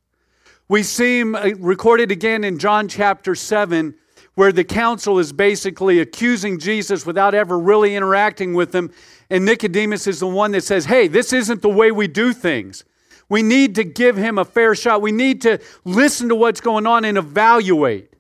We 0.70 0.84
see 0.84 1.20
him 1.20 1.36
uh, 1.36 1.52
recorded 1.60 2.12
again 2.12 2.44
in 2.44 2.60
John 2.60 2.88
chapter 2.88 3.36
7, 3.36 3.96
where 4.36 4.52
the 4.52 4.64
council 4.64 5.18
is 5.18 5.32
basically 5.32 6.00
accusing 6.00 6.60
Jesus 6.60 7.06
without 7.06 7.34
ever 7.34 7.58
really 7.58 7.96
interacting 7.96 8.54
with 8.54 8.76
him. 8.76 8.92
And 9.30 9.46
Nicodemus 9.46 10.08
is 10.08 10.20
the 10.20 10.28
one 10.28 10.52
that 10.52 10.64
says, 10.64 10.86
Hey, 10.86 11.08
this 11.08 11.34
isn't 11.34 11.62
the 11.62 11.70
way 11.70 11.92
we 11.92 12.08
do 12.08 12.34
things. 12.34 12.84
We 13.30 13.44
need 13.44 13.76
to 13.76 13.84
give 13.84 14.16
him 14.16 14.38
a 14.38 14.46
fair 14.46 14.74
shot. 14.76 15.02
We 15.02 15.12
need 15.12 15.42
to 15.42 15.60
listen 15.84 16.30
to 16.30 16.36
what's 16.36 16.62
going 16.62 16.88
on 16.88 17.04
and 17.06 17.18
evaluate. 17.18 18.14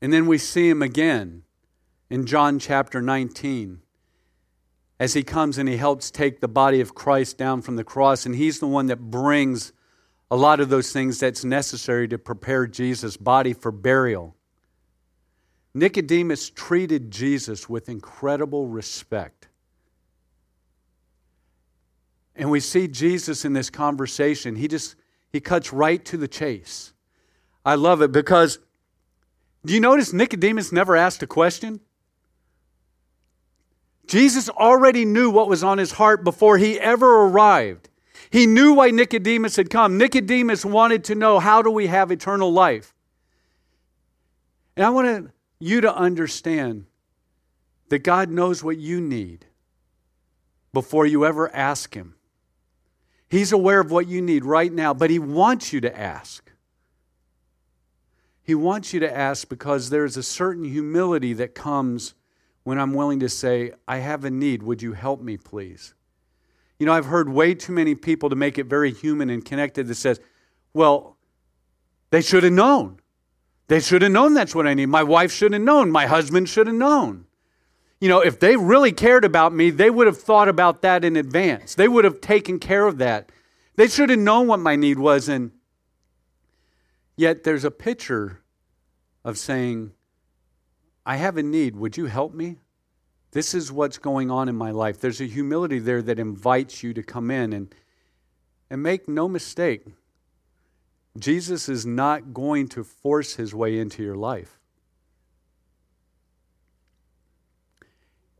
And 0.00 0.12
then 0.12 0.26
we 0.26 0.38
see 0.38 0.68
him 0.68 0.82
again 0.82 1.42
in 2.08 2.26
John 2.26 2.58
chapter 2.58 3.02
19 3.02 3.80
as 4.98 5.14
he 5.14 5.22
comes 5.22 5.58
and 5.58 5.68
he 5.68 5.76
helps 5.76 6.10
take 6.10 6.40
the 6.40 6.48
body 6.48 6.80
of 6.80 6.94
Christ 6.94 7.36
down 7.36 7.62
from 7.62 7.76
the 7.76 7.84
cross. 7.84 8.26
And 8.26 8.34
he's 8.34 8.60
the 8.60 8.66
one 8.66 8.86
that 8.86 9.10
brings 9.10 9.72
a 10.30 10.36
lot 10.36 10.60
of 10.60 10.68
those 10.68 10.92
things 10.92 11.20
that's 11.20 11.44
necessary 11.44 12.08
to 12.08 12.18
prepare 12.18 12.66
Jesus' 12.66 13.16
body 13.16 13.52
for 13.52 13.70
burial. 13.70 14.36
Nicodemus 15.74 16.50
treated 16.50 17.10
Jesus 17.10 17.68
with 17.68 17.88
incredible 17.88 18.66
respect. 18.66 19.45
And 22.36 22.50
we 22.50 22.60
see 22.60 22.86
Jesus 22.86 23.44
in 23.44 23.54
this 23.54 23.70
conversation. 23.70 24.56
He 24.56 24.68
just 24.68 24.94
he 25.32 25.40
cuts 25.40 25.72
right 25.72 26.04
to 26.04 26.16
the 26.16 26.28
chase. 26.28 26.92
I 27.64 27.74
love 27.74 28.02
it 28.02 28.12
because 28.12 28.58
do 29.64 29.74
you 29.74 29.80
notice 29.80 30.12
Nicodemus 30.12 30.70
never 30.70 30.94
asked 30.94 31.22
a 31.22 31.26
question? 31.26 31.80
Jesus 34.06 34.48
already 34.48 35.04
knew 35.04 35.30
what 35.30 35.48
was 35.48 35.64
on 35.64 35.78
his 35.78 35.92
heart 35.92 36.22
before 36.22 36.58
he 36.58 36.78
ever 36.78 37.22
arrived. 37.22 37.88
He 38.30 38.46
knew 38.46 38.74
why 38.74 38.90
Nicodemus 38.90 39.56
had 39.56 39.70
come. 39.70 39.98
Nicodemus 39.98 40.64
wanted 40.64 41.04
to 41.04 41.14
know 41.14 41.38
how 41.38 41.62
do 41.62 41.70
we 41.70 41.88
have 41.88 42.10
eternal 42.10 42.52
life? 42.52 42.94
And 44.76 44.84
I 44.84 44.90
want 44.90 45.30
you 45.58 45.80
to 45.80 45.94
understand 45.94 46.86
that 47.88 48.00
God 48.00 48.30
knows 48.30 48.62
what 48.62 48.78
you 48.78 49.00
need 49.00 49.46
before 50.72 51.06
you 51.06 51.24
ever 51.24 51.54
ask 51.54 51.94
Him. 51.94 52.15
He's 53.28 53.52
aware 53.52 53.80
of 53.80 53.90
what 53.90 54.06
you 54.06 54.22
need 54.22 54.44
right 54.44 54.72
now, 54.72 54.94
but 54.94 55.10
He 55.10 55.18
wants 55.18 55.72
you 55.72 55.80
to 55.80 55.98
ask. 55.98 56.50
He 58.42 58.54
wants 58.54 58.92
you 58.92 59.00
to 59.00 59.16
ask 59.16 59.48
because 59.48 59.90
there's 59.90 60.16
a 60.16 60.22
certain 60.22 60.64
humility 60.64 61.32
that 61.32 61.54
comes 61.54 62.14
when 62.62 62.78
I'm 62.78 62.94
willing 62.94 63.20
to 63.20 63.28
say, 63.28 63.72
I 63.88 63.98
have 63.98 64.24
a 64.24 64.30
need. 64.30 64.62
Would 64.62 64.82
you 64.82 64.92
help 64.92 65.20
me, 65.20 65.36
please? 65.36 65.94
You 66.78 66.86
know, 66.86 66.92
I've 66.92 67.06
heard 67.06 67.28
way 67.28 67.54
too 67.54 67.72
many 67.72 67.94
people 67.94 68.30
to 68.30 68.36
make 68.36 68.58
it 68.58 68.66
very 68.66 68.92
human 68.92 69.30
and 69.30 69.44
connected 69.44 69.88
that 69.88 69.94
says, 69.96 70.20
well, 70.74 71.16
they 72.10 72.20
should 72.20 72.44
have 72.44 72.52
known. 72.52 73.00
They 73.68 73.80
should 73.80 74.02
have 74.02 74.12
known 74.12 74.34
that's 74.34 74.54
what 74.54 74.66
I 74.66 74.74
need. 74.74 74.86
My 74.86 75.02
wife 75.02 75.32
should 75.32 75.52
have 75.52 75.62
known. 75.62 75.90
My 75.90 76.06
husband 76.06 76.48
should 76.48 76.66
have 76.66 76.76
known. 76.76 77.25
You 78.00 78.08
know, 78.08 78.20
if 78.20 78.38
they 78.38 78.56
really 78.56 78.92
cared 78.92 79.24
about 79.24 79.54
me, 79.54 79.70
they 79.70 79.90
would 79.90 80.06
have 80.06 80.18
thought 80.20 80.48
about 80.48 80.82
that 80.82 81.04
in 81.04 81.16
advance. 81.16 81.74
They 81.74 81.88
would 81.88 82.04
have 82.04 82.20
taken 82.20 82.58
care 82.58 82.86
of 82.86 82.98
that. 82.98 83.32
They 83.76 83.88
should 83.88 84.10
have 84.10 84.18
known 84.18 84.46
what 84.46 84.60
my 84.60 84.76
need 84.76 84.98
was. 84.98 85.28
And 85.28 85.52
Yet 87.16 87.44
there's 87.44 87.64
a 87.64 87.70
picture 87.70 88.42
of 89.24 89.38
saying, 89.38 89.92
I 91.04 91.16
have 91.16 91.38
a 91.38 91.42
need. 91.42 91.74
Would 91.76 91.96
you 91.96 92.06
help 92.06 92.34
me? 92.34 92.58
This 93.32 93.54
is 93.54 93.72
what's 93.72 93.98
going 93.98 94.30
on 94.30 94.48
in 94.48 94.54
my 94.54 94.70
life. 94.70 95.00
There's 95.00 95.20
a 95.20 95.26
humility 95.26 95.78
there 95.78 96.02
that 96.02 96.18
invites 96.18 96.82
you 96.82 96.92
to 96.94 97.02
come 97.02 97.30
in 97.30 97.52
and, 97.52 97.74
and 98.70 98.82
make 98.82 99.08
no 99.08 99.28
mistake. 99.28 99.86
Jesus 101.18 101.68
is 101.68 101.86
not 101.86 102.34
going 102.34 102.68
to 102.68 102.84
force 102.84 103.36
his 103.36 103.54
way 103.54 103.78
into 103.78 104.02
your 104.02 104.16
life. 104.16 104.55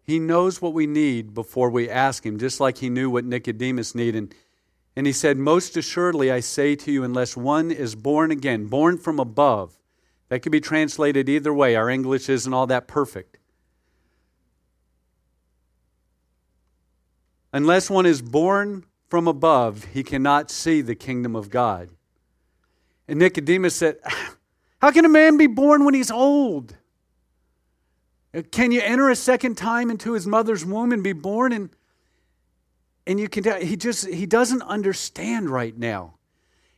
He 0.07 0.21
knows 0.21 0.62
what 0.62 0.73
we 0.73 0.87
need 0.87 1.35
before 1.35 1.69
we 1.69 1.90
ask 1.90 2.25
him, 2.25 2.38
just 2.38 2.61
like 2.61 2.79
he 2.79 2.88
knew 2.88 3.11
what 3.11 3.25
Nicodemus 3.25 3.92
needed. 3.92 4.16
And, 4.16 4.35
and 4.95 5.07
he 5.07 5.12
said, 5.12 5.37
Most 5.37 5.77
assuredly, 5.77 6.31
I 6.31 6.38
say 6.38 6.77
to 6.77 6.92
you, 6.92 7.03
unless 7.03 7.37
one 7.37 7.73
is 7.73 7.97
born 7.97 8.31
again, 8.31 8.66
born 8.66 8.99
from 8.99 9.19
above, 9.19 9.77
that 10.29 10.42
could 10.42 10.53
be 10.53 10.61
translated 10.61 11.29
either 11.29 11.53
way. 11.53 11.75
Our 11.75 11.90
English 11.90 12.29
isn't 12.29 12.55
all 12.55 12.69
that 12.69 12.87
perfect. 12.87 13.38
Unless 17.53 17.90
one 17.90 18.07
is 18.07 18.23
born 18.23 18.85
from 19.09 19.27
above, 19.27 19.87
he 19.87 20.05
cannot 20.05 20.53
see 20.53 20.83
the 20.83 20.95
kingdom 20.95 21.35
of 21.35 21.51
God. 21.51 21.90
And 23.09 23.19
Nicodemus 23.19 23.75
said, 23.75 23.99
How 24.81 24.92
can 24.92 25.05
a 25.05 25.09
man 25.09 25.37
be 25.37 25.49
born 25.49 25.85
when 25.85 25.95
he's 25.95 26.12
old? 26.12 26.76
Uh, 28.37 28.42
can 28.51 28.70
you 28.70 28.81
enter 28.83 29.09
a 29.09 29.16
second 29.16 29.57
time 29.57 29.90
into 29.90 30.12
his 30.12 30.27
mother's 30.27 30.64
womb 30.64 30.92
and 30.92 31.03
be 31.03 31.12
born? 31.12 31.53
And, 31.53 31.70
and 33.07 33.18
you 33.18 33.29
can 33.29 33.42
tell 33.42 33.61
he 33.61 33.77
just 33.77 34.07
he 34.07 34.27
doesn't 34.27 34.62
understand 34.62 35.49
right 35.49 35.77
now. 35.77 36.14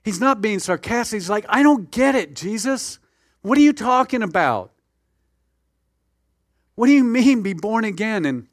He's 0.04 0.20
not 0.20 0.40
being 0.40 0.60
sarcastic. 0.60 1.16
He's 1.16 1.30
like, 1.30 1.44
I 1.48 1.62
don't 1.62 1.90
get 1.90 2.14
it, 2.14 2.36
Jesus. 2.36 2.98
What 3.42 3.58
are 3.58 3.62
you 3.62 3.72
talking 3.72 4.22
about? 4.22 4.72
What 6.76 6.86
do 6.86 6.92
you 6.92 7.04
mean 7.04 7.42
be 7.42 7.54
born 7.54 7.84
again? 7.84 8.24
And 8.24 8.46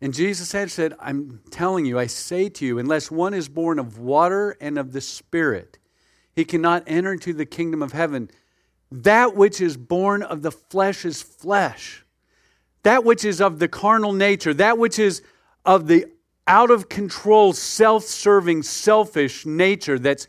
and 0.00 0.14
Jesus 0.14 0.52
had 0.52 0.70
said, 0.70 0.94
I'm 1.00 1.40
telling 1.50 1.84
you, 1.84 1.98
I 1.98 2.06
say 2.06 2.48
to 2.50 2.64
you, 2.64 2.78
unless 2.78 3.10
one 3.10 3.34
is 3.34 3.48
born 3.48 3.80
of 3.80 3.98
water 3.98 4.56
and 4.60 4.78
of 4.78 4.92
the 4.92 5.00
Spirit, 5.00 5.78
he 6.36 6.44
cannot 6.44 6.84
enter 6.86 7.12
into 7.12 7.32
the 7.32 7.46
kingdom 7.46 7.82
of 7.82 7.92
heaven. 7.92 8.30
That 8.90 9.34
which 9.34 9.60
is 9.60 9.76
born 9.76 10.22
of 10.22 10.42
the 10.42 10.50
flesh 10.52 11.04
is 11.04 11.22
flesh. 11.22 12.04
That 12.82 13.04
which 13.04 13.24
is 13.24 13.40
of 13.40 13.58
the 13.58 13.68
carnal 13.68 14.12
nature, 14.12 14.54
that 14.54 14.78
which 14.78 14.98
is 14.98 15.22
of 15.64 15.88
the 15.88 16.06
out 16.46 16.70
of 16.70 16.88
control, 16.88 17.52
self 17.52 18.04
serving, 18.04 18.62
selfish 18.62 19.44
nature 19.44 19.98
that's 19.98 20.26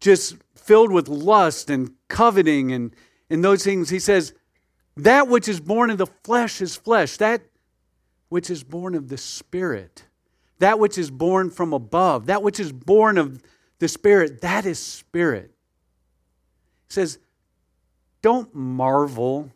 just 0.00 0.36
filled 0.54 0.92
with 0.92 1.08
lust 1.08 1.70
and 1.70 1.92
coveting 2.08 2.72
and, 2.72 2.94
and 3.28 3.42
those 3.42 3.64
things. 3.64 3.90
He 3.90 3.98
says, 3.98 4.32
that 4.98 5.28
which 5.28 5.48
is 5.48 5.60
born 5.60 5.90
of 5.90 5.98
the 5.98 6.06
flesh 6.06 6.60
is 6.60 6.76
flesh. 6.76 7.16
That 7.18 7.42
which 8.28 8.50
is 8.50 8.64
born 8.64 8.94
of 8.94 9.08
the 9.08 9.16
Spirit, 9.16 10.04
that 10.58 10.78
which 10.78 10.98
is 10.98 11.10
born 11.10 11.50
from 11.50 11.72
above, 11.72 12.26
that 12.26 12.42
which 12.42 12.60
is 12.60 12.72
born 12.72 13.16
of 13.16 13.40
the 13.78 13.88
Spirit, 13.88 14.40
that 14.40 14.66
is 14.66 14.78
Spirit. 14.78 15.52
He 16.88 16.94
says, 16.94 17.18
don't 18.22 18.54
marvel 18.54 19.52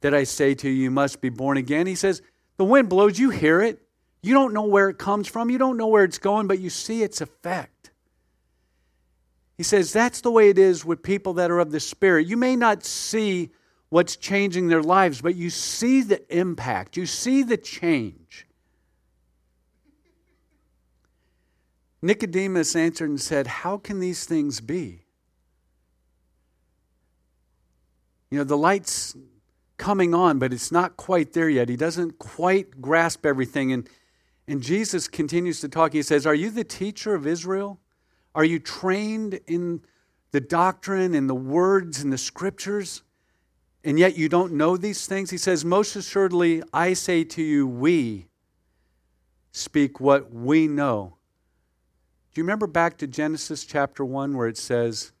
that 0.00 0.14
I 0.14 0.24
say 0.24 0.54
to 0.54 0.68
you, 0.68 0.84
you 0.84 0.90
must 0.90 1.20
be 1.20 1.28
born 1.28 1.56
again. 1.56 1.86
He 1.86 1.94
says, 1.94 2.22
The 2.56 2.64
wind 2.64 2.88
blows, 2.88 3.18
you 3.18 3.30
hear 3.30 3.60
it. 3.60 3.82
You 4.22 4.34
don't 4.34 4.52
know 4.52 4.64
where 4.64 4.88
it 4.88 4.98
comes 4.98 5.28
from, 5.28 5.50
you 5.50 5.58
don't 5.58 5.76
know 5.76 5.86
where 5.86 6.04
it's 6.04 6.18
going, 6.18 6.46
but 6.46 6.58
you 6.58 6.70
see 6.70 7.02
its 7.02 7.20
effect. 7.20 7.90
He 9.56 9.62
says, 9.62 9.92
That's 9.92 10.20
the 10.20 10.30
way 10.30 10.48
it 10.48 10.58
is 10.58 10.84
with 10.84 11.02
people 11.02 11.34
that 11.34 11.50
are 11.50 11.58
of 11.58 11.72
the 11.72 11.80
Spirit. 11.80 12.26
You 12.26 12.36
may 12.36 12.56
not 12.56 12.84
see 12.84 13.50
what's 13.88 14.16
changing 14.16 14.68
their 14.68 14.82
lives, 14.82 15.20
but 15.20 15.34
you 15.34 15.50
see 15.50 16.02
the 16.02 16.22
impact, 16.36 16.96
you 16.96 17.06
see 17.06 17.42
the 17.42 17.56
change. 17.56 18.46
Nicodemus 22.00 22.76
answered 22.76 23.10
and 23.10 23.20
said, 23.20 23.46
How 23.46 23.76
can 23.76 23.98
these 23.98 24.24
things 24.24 24.60
be? 24.60 25.07
You 28.30 28.38
know, 28.38 28.44
the 28.44 28.56
light's 28.56 29.16
coming 29.78 30.12
on, 30.12 30.38
but 30.38 30.52
it's 30.52 30.70
not 30.70 30.96
quite 30.96 31.32
there 31.32 31.48
yet. 31.48 31.68
He 31.68 31.76
doesn't 31.76 32.18
quite 32.18 32.80
grasp 32.82 33.24
everything. 33.24 33.72
And, 33.72 33.88
and 34.46 34.62
Jesus 34.62 35.08
continues 35.08 35.60
to 35.60 35.68
talk. 35.68 35.92
He 35.92 36.02
says, 36.02 36.26
Are 36.26 36.34
you 36.34 36.50
the 36.50 36.64
teacher 36.64 37.14
of 37.14 37.26
Israel? 37.26 37.80
Are 38.34 38.44
you 38.44 38.58
trained 38.58 39.40
in 39.46 39.80
the 40.32 40.40
doctrine 40.40 41.14
and 41.14 41.28
the 41.28 41.34
words 41.34 42.02
and 42.02 42.12
the 42.12 42.18
scriptures? 42.18 43.02
And 43.84 43.98
yet 43.98 44.18
you 44.18 44.28
don't 44.28 44.52
know 44.52 44.76
these 44.76 45.06
things? 45.06 45.30
He 45.30 45.38
says, 45.38 45.64
Most 45.64 45.96
assuredly, 45.96 46.62
I 46.72 46.92
say 46.92 47.24
to 47.24 47.42
you, 47.42 47.66
we 47.66 48.26
speak 49.52 50.00
what 50.00 50.32
we 50.32 50.68
know. 50.68 51.16
Do 52.32 52.40
you 52.40 52.44
remember 52.44 52.66
back 52.66 52.98
to 52.98 53.06
Genesis 53.06 53.64
chapter 53.64 54.04
1 54.04 54.36
where 54.36 54.48
it 54.48 54.58
says, 54.58 55.12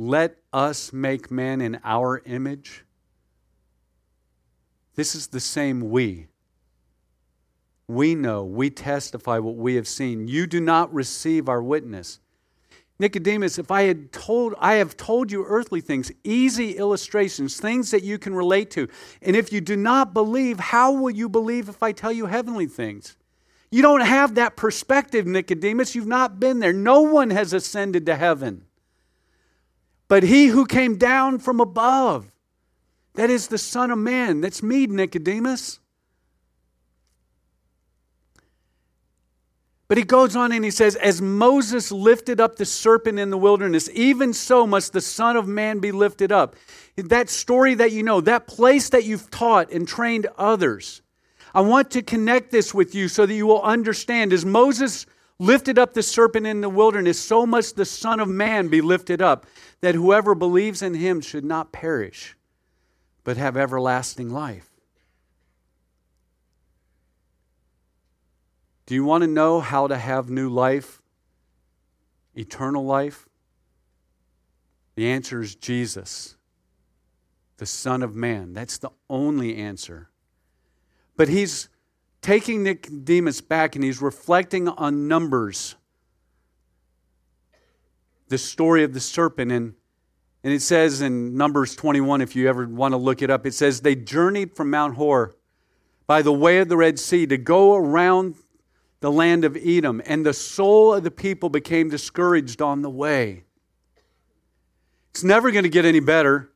let 0.00 0.38
us 0.50 0.94
make 0.94 1.30
man 1.30 1.60
in 1.60 1.78
our 1.84 2.22
image. 2.24 2.86
This 4.94 5.14
is 5.14 5.26
the 5.26 5.40
same 5.40 5.90
we. 5.90 6.28
We 7.86 8.14
know, 8.14 8.42
we 8.42 8.70
testify 8.70 9.40
what 9.40 9.56
we 9.56 9.74
have 9.74 9.86
seen. 9.86 10.26
You 10.26 10.46
do 10.46 10.58
not 10.58 10.92
receive 10.94 11.50
our 11.50 11.62
witness. 11.62 12.18
Nicodemus, 12.98 13.58
if 13.58 13.70
I 13.70 13.82
had 13.82 14.10
told, 14.10 14.54
I 14.58 14.74
have 14.76 14.96
told 14.96 15.30
you 15.30 15.44
earthly 15.44 15.82
things, 15.82 16.10
easy 16.24 16.78
illustrations, 16.78 17.60
things 17.60 17.90
that 17.90 18.02
you 18.02 18.16
can 18.16 18.34
relate 18.34 18.70
to. 18.70 18.88
And 19.20 19.36
if 19.36 19.52
you 19.52 19.60
do 19.60 19.76
not 19.76 20.14
believe, 20.14 20.58
how 20.58 20.92
will 20.92 21.10
you 21.10 21.28
believe 21.28 21.68
if 21.68 21.82
I 21.82 21.92
tell 21.92 22.12
you 22.12 22.24
heavenly 22.24 22.66
things? 22.66 23.18
You 23.70 23.82
don't 23.82 24.00
have 24.00 24.36
that 24.36 24.56
perspective, 24.56 25.26
Nicodemus. 25.26 25.94
You've 25.94 26.06
not 26.06 26.40
been 26.40 26.58
there. 26.58 26.72
No 26.72 27.02
one 27.02 27.28
has 27.28 27.52
ascended 27.52 28.06
to 28.06 28.16
heaven 28.16 28.64
but 30.10 30.24
he 30.24 30.46
who 30.46 30.66
came 30.66 30.96
down 30.96 31.38
from 31.38 31.60
above. 31.60 32.32
That 33.14 33.30
is 33.30 33.46
the 33.46 33.58
Son 33.58 33.92
of 33.92 33.98
Man. 33.98 34.40
That's 34.40 34.60
me, 34.60 34.88
Nicodemus. 34.88 35.78
But 39.86 39.98
he 39.98 40.02
goes 40.02 40.34
on 40.34 40.50
and 40.50 40.64
he 40.64 40.72
says, 40.72 40.96
As 40.96 41.22
Moses 41.22 41.92
lifted 41.92 42.40
up 42.40 42.56
the 42.56 42.64
serpent 42.64 43.20
in 43.20 43.30
the 43.30 43.38
wilderness, 43.38 43.88
even 43.94 44.32
so 44.32 44.66
must 44.66 44.92
the 44.92 45.00
Son 45.00 45.36
of 45.36 45.46
Man 45.46 45.78
be 45.78 45.92
lifted 45.92 46.32
up. 46.32 46.56
That 46.96 47.28
story 47.28 47.74
that 47.76 47.92
you 47.92 48.02
know, 48.02 48.20
that 48.20 48.48
place 48.48 48.88
that 48.88 49.04
you've 49.04 49.30
taught 49.30 49.70
and 49.70 49.86
trained 49.86 50.26
others. 50.36 51.02
I 51.54 51.60
want 51.60 51.92
to 51.92 52.02
connect 52.02 52.50
this 52.50 52.74
with 52.74 52.96
you 52.96 53.06
so 53.06 53.26
that 53.26 53.34
you 53.34 53.46
will 53.46 53.62
understand. 53.62 54.32
As 54.32 54.44
Moses 54.44 55.06
lifted 55.40 55.78
up 55.78 55.94
the 55.94 56.02
serpent 56.02 56.46
in 56.46 56.60
the 56.60 56.68
wilderness, 56.68 57.18
so 57.18 57.46
must 57.46 57.74
the 57.74 57.86
Son 57.86 58.20
of 58.20 58.28
Man 58.28 58.68
be 58.68 58.82
lifted 58.82 59.22
up, 59.22 59.46
that 59.80 59.94
whoever 59.94 60.34
believes 60.34 60.82
in 60.82 60.92
him 60.92 61.22
should 61.22 61.46
not 61.46 61.72
perish, 61.72 62.36
but 63.24 63.38
have 63.38 63.56
everlasting 63.56 64.28
life. 64.28 64.70
Do 68.84 68.94
you 68.94 69.02
want 69.02 69.22
to 69.22 69.28
know 69.28 69.60
how 69.60 69.86
to 69.86 69.96
have 69.96 70.28
new 70.28 70.50
life, 70.50 71.00
eternal 72.34 72.84
life? 72.84 73.26
The 74.96 75.08
answer 75.08 75.40
is 75.40 75.54
Jesus, 75.54 76.36
the 77.56 77.64
Son 77.64 78.02
of 78.02 78.14
Man. 78.14 78.52
That's 78.52 78.76
the 78.76 78.90
only 79.08 79.56
answer. 79.56 80.10
But 81.16 81.28
he's 81.28 81.69
taking 82.22 82.62
Nicodemus 82.62 83.40
back 83.40 83.74
and 83.74 83.84
he's 83.84 84.00
reflecting 84.00 84.68
on 84.68 85.08
Numbers, 85.08 85.76
the 88.28 88.38
story 88.38 88.84
of 88.84 88.94
the 88.94 89.00
serpent. 89.00 89.50
And, 89.52 89.74
and 90.44 90.52
it 90.52 90.62
says 90.62 91.00
in 91.00 91.36
Numbers 91.36 91.74
21, 91.76 92.20
if 92.20 92.36
you 92.36 92.48
ever 92.48 92.66
want 92.66 92.92
to 92.92 92.98
look 92.98 93.22
it 93.22 93.30
up, 93.30 93.46
it 93.46 93.54
says, 93.54 93.80
They 93.80 93.94
journeyed 93.94 94.54
from 94.54 94.70
Mount 94.70 94.96
Hor 94.96 95.34
by 96.06 96.22
the 96.22 96.32
way 96.32 96.58
of 96.58 96.68
the 96.68 96.76
Red 96.76 96.98
Sea 96.98 97.26
to 97.26 97.38
go 97.38 97.76
around 97.76 98.34
the 99.00 99.10
land 99.10 99.44
of 99.44 99.56
Edom, 99.56 100.02
and 100.04 100.26
the 100.26 100.34
soul 100.34 100.94
of 100.94 101.04
the 101.04 101.10
people 101.10 101.48
became 101.48 101.88
discouraged 101.88 102.60
on 102.60 102.82
the 102.82 102.90
way. 102.90 103.44
It's 105.10 105.24
never 105.24 105.50
going 105.50 105.62
to 105.62 105.70
get 105.70 105.84
any 105.84 106.00
better. 106.00 106.49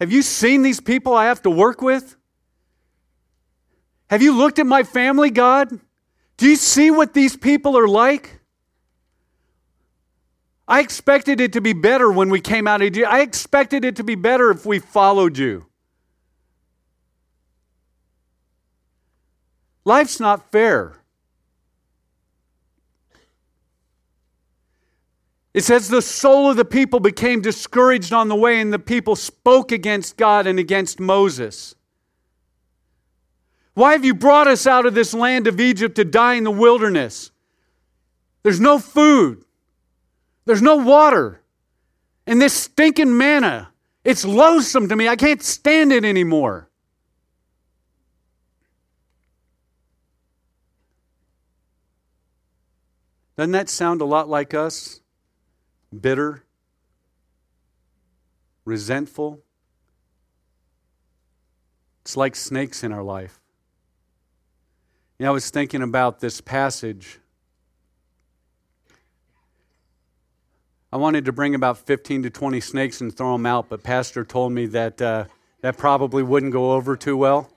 Have 0.00 0.12
you 0.12 0.22
seen 0.22 0.62
these 0.62 0.80
people 0.80 1.14
I 1.14 1.26
have 1.26 1.42
to 1.42 1.50
work 1.50 1.82
with? 1.82 2.16
Have 4.10 4.22
you 4.22 4.36
looked 4.36 4.58
at 4.58 4.66
my 4.66 4.84
family, 4.84 5.30
God? 5.30 5.80
Do 6.36 6.48
you 6.48 6.56
see 6.56 6.90
what 6.90 7.14
these 7.14 7.36
people 7.36 7.76
are 7.76 7.88
like? 7.88 8.40
I 10.68 10.80
expected 10.80 11.40
it 11.40 11.54
to 11.54 11.60
be 11.60 11.72
better 11.72 12.12
when 12.12 12.30
we 12.30 12.40
came 12.40 12.68
out 12.68 12.80
of 12.80 12.86
Egypt. 12.86 13.08
I 13.10 13.22
expected 13.22 13.84
it 13.84 13.96
to 13.96 14.04
be 14.04 14.14
better 14.14 14.50
if 14.50 14.64
we 14.64 14.78
followed 14.78 15.36
you. 15.38 15.66
Life's 19.84 20.20
not 20.20 20.52
fair. 20.52 20.97
It 25.58 25.64
says 25.64 25.88
the 25.88 26.02
soul 26.02 26.48
of 26.48 26.56
the 26.56 26.64
people 26.64 27.00
became 27.00 27.40
discouraged 27.40 28.12
on 28.12 28.28
the 28.28 28.36
way, 28.36 28.60
and 28.60 28.72
the 28.72 28.78
people 28.78 29.16
spoke 29.16 29.72
against 29.72 30.16
God 30.16 30.46
and 30.46 30.56
against 30.56 31.00
Moses. 31.00 31.74
Why 33.74 33.90
have 33.90 34.04
you 34.04 34.14
brought 34.14 34.46
us 34.46 34.68
out 34.68 34.86
of 34.86 34.94
this 34.94 35.12
land 35.12 35.48
of 35.48 35.58
Egypt 35.58 35.96
to 35.96 36.04
die 36.04 36.34
in 36.34 36.44
the 36.44 36.52
wilderness? 36.52 37.32
There's 38.44 38.60
no 38.60 38.78
food, 38.78 39.44
there's 40.44 40.62
no 40.62 40.76
water, 40.76 41.42
and 42.24 42.40
this 42.40 42.54
stinking 42.54 43.18
manna, 43.18 43.72
it's 44.04 44.24
loathsome 44.24 44.88
to 44.88 44.94
me. 44.94 45.08
I 45.08 45.16
can't 45.16 45.42
stand 45.42 45.92
it 45.92 46.04
anymore. 46.04 46.70
Doesn't 53.36 53.50
that 53.50 53.68
sound 53.68 54.00
a 54.00 54.04
lot 54.04 54.28
like 54.28 54.54
us? 54.54 55.00
Bitter, 55.96 56.44
resentful. 58.64 59.40
It's 62.02 62.16
like 62.16 62.36
snakes 62.36 62.82
in 62.82 62.92
our 62.92 63.02
life. 63.02 63.40
You 65.18 65.24
know, 65.24 65.30
I 65.30 65.32
was 65.32 65.50
thinking 65.50 65.82
about 65.82 66.20
this 66.20 66.40
passage. 66.40 67.18
I 70.92 70.96
wanted 70.96 71.24
to 71.26 71.32
bring 71.32 71.54
about 71.54 71.78
15 71.78 72.22
to 72.22 72.30
20 72.30 72.60
snakes 72.60 73.00
and 73.00 73.14
throw 73.14 73.32
them 73.32 73.44
out, 73.44 73.68
but 73.68 73.82
Pastor 73.82 74.24
told 74.24 74.52
me 74.52 74.66
that 74.66 75.02
uh, 75.02 75.24
that 75.60 75.76
probably 75.76 76.22
wouldn't 76.22 76.52
go 76.52 76.72
over 76.72 76.96
too 76.96 77.16
well. 77.16 77.50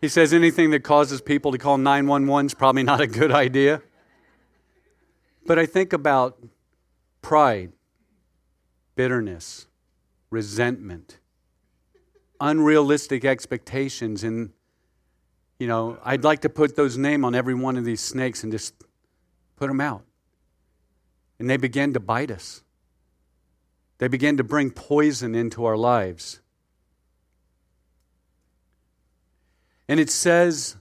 He 0.00 0.08
says 0.08 0.32
anything 0.32 0.70
that 0.70 0.80
causes 0.80 1.20
people 1.20 1.52
to 1.52 1.58
call 1.58 1.78
911 1.78 2.46
is 2.46 2.54
probably 2.54 2.82
not 2.82 3.00
a 3.00 3.06
good 3.06 3.30
idea. 3.30 3.82
But 5.46 5.58
I 5.58 5.66
think 5.66 5.92
about 5.92 6.38
pride, 7.22 7.72
bitterness, 8.94 9.66
resentment, 10.30 11.18
unrealistic 12.40 13.24
expectations. 13.24 14.24
And, 14.24 14.50
you 15.58 15.66
know, 15.66 15.98
I'd 16.04 16.24
like 16.24 16.40
to 16.40 16.48
put 16.48 16.76
those 16.76 16.98
names 16.98 17.24
on 17.24 17.34
every 17.34 17.54
one 17.54 17.76
of 17.76 17.84
these 17.84 18.00
snakes 18.00 18.42
and 18.42 18.52
just 18.52 18.74
put 19.56 19.68
them 19.68 19.80
out. 19.80 20.02
And 21.38 21.48
they 21.48 21.56
began 21.56 21.92
to 21.94 22.00
bite 22.00 22.30
us, 22.30 22.62
they 23.98 24.08
began 24.08 24.36
to 24.36 24.44
bring 24.44 24.70
poison 24.70 25.34
into 25.34 25.64
our 25.64 25.76
lives. 25.76 26.40
And 29.88 30.00
it 30.00 30.10
says, 30.10 30.76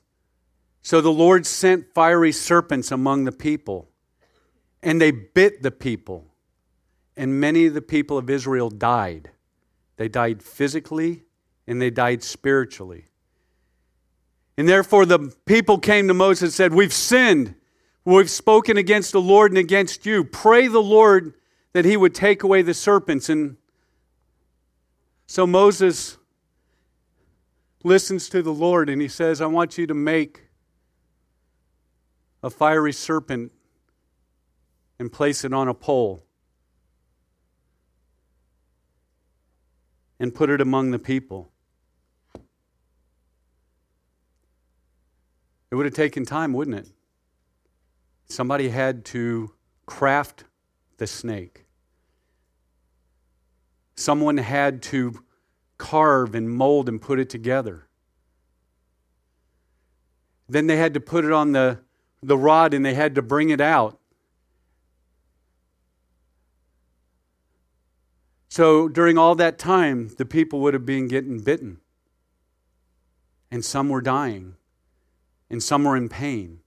So 0.81 1.01
the 1.01 1.11
Lord 1.11 1.45
sent 1.45 1.93
fiery 1.93 2.31
serpents 2.31 2.91
among 2.91 3.25
the 3.25 3.31
people 3.31 3.91
and 4.83 5.01
they 5.01 5.11
bit 5.11 5.61
the 5.61 5.71
people. 5.71 6.30
And 7.21 7.39
many 7.39 7.67
of 7.67 7.75
the 7.75 7.83
people 7.83 8.17
of 8.17 8.31
Israel 8.31 8.71
died. 8.71 9.29
They 9.97 10.07
died 10.07 10.41
physically 10.41 11.21
and 11.67 11.79
they 11.79 11.91
died 11.91 12.23
spiritually. 12.23 13.09
And 14.57 14.67
therefore, 14.67 15.05
the 15.05 15.31
people 15.45 15.77
came 15.77 16.07
to 16.07 16.15
Moses 16.15 16.41
and 16.41 16.51
said, 16.51 16.73
We've 16.73 16.91
sinned. 16.91 17.53
We've 18.05 18.27
spoken 18.27 18.75
against 18.75 19.11
the 19.11 19.21
Lord 19.21 19.51
and 19.51 19.59
against 19.59 20.03
you. 20.03 20.23
Pray 20.23 20.65
the 20.65 20.81
Lord 20.81 21.35
that 21.73 21.85
he 21.85 21.95
would 21.95 22.15
take 22.15 22.41
away 22.41 22.63
the 22.63 22.73
serpents. 22.73 23.29
And 23.29 23.57
so 25.27 25.45
Moses 25.45 26.17
listens 27.83 28.29
to 28.29 28.41
the 28.41 28.51
Lord 28.51 28.89
and 28.89 28.99
he 28.99 29.07
says, 29.07 29.41
I 29.41 29.45
want 29.45 29.77
you 29.77 29.85
to 29.85 29.93
make 29.93 30.47
a 32.41 32.49
fiery 32.49 32.93
serpent 32.93 33.51
and 34.97 35.11
place 35.11 35.45
it 35.45 35.53
on 35.53 35.67
a 35.67 35.75
pole 35.75 36.25
and 40.21 40.35
put 40.35 40.51
it 40.51 40.61
among 40.61 40.91
the 40.91 40.99
people. 40.99 41.51
It 45.71 45.75
would 45.75 45.87
have 45.87 45.95
taken 45.95 46.25
time, 46.25 46.53
wouldn't 46.53 46.77
it? 46.77 46.87
Somebody 48.27 48.69
had 48.69 49.03
to 49.05 49.51
craft 49.87 50.43
the 50.97 51.07
snake. 51.07 51.65
Someone 53.95 54.37
had 54.37 54.83
to 54.83 55.23
carve 55.79 56.35
and 56.35 56.47
mold 56.47 56.87
and 56.87 57.01
put 57.01 57.19
it 57.19 57.29
together. 57.31 57.87
Then 60.47 60.67
they 60.67 60.77
had 60.77 60.93
to 60.93 60.99
put 60.99 61.25
it 61.25 61.31
on 61.31 61.53
the, 61.53 61.79
the 62.21 62.37
rod 62.37 62.75
and 62.75 62.85
they 62.85 62.93
had 62.93 63.15
to 63.15 63.23
bring 63.23 63.49
it 63.49 63.59
out. 63.59 63.99
So 68.51 68.89
during 68.89 69.17
all 69.17 69.33
that 69.35 69.57
time, 69.57 70.09
the 70.17 70.25
people 70.25 70.59
would 70.59 70.73
have 70.73 70.85
been 70.85 71.07
getting 71.07 71.39
bitten. 71.39 71.79
And 73.49 73.63
some 73.63 73.87
were 73.87 74.01
dying. 74.01 74.55
And 75.49 75.63
some 75.63 75.85
were 75.85 75.95
in 75.95 76.09
pain. 76.09 76.59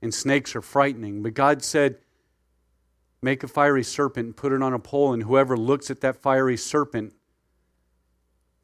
And 0.00 0.14
snakes 0.14 0.56
are 0.56 0.62
frightening. 0.62 1.22
But 1.22 1.34
God 1.34 1.62
said, 1.62 1.98
Make 3.20 3.42
a 3.42 3.48
fiery 3.48 3.84
serpent 3.84 4.26
and 4.28 4.36
put 4.36 4.50
it 4.50 4.62
on 4.62 4.72
a 4.72 4.78
pole, 4.78 5.12
and 5.12 5.24
whoever 5.24 5.58
looks 5.58 5.90
at 5.90 6.00
that 6.00 6.16
fiery 6.16 6.56
serpent, 6.56 7.12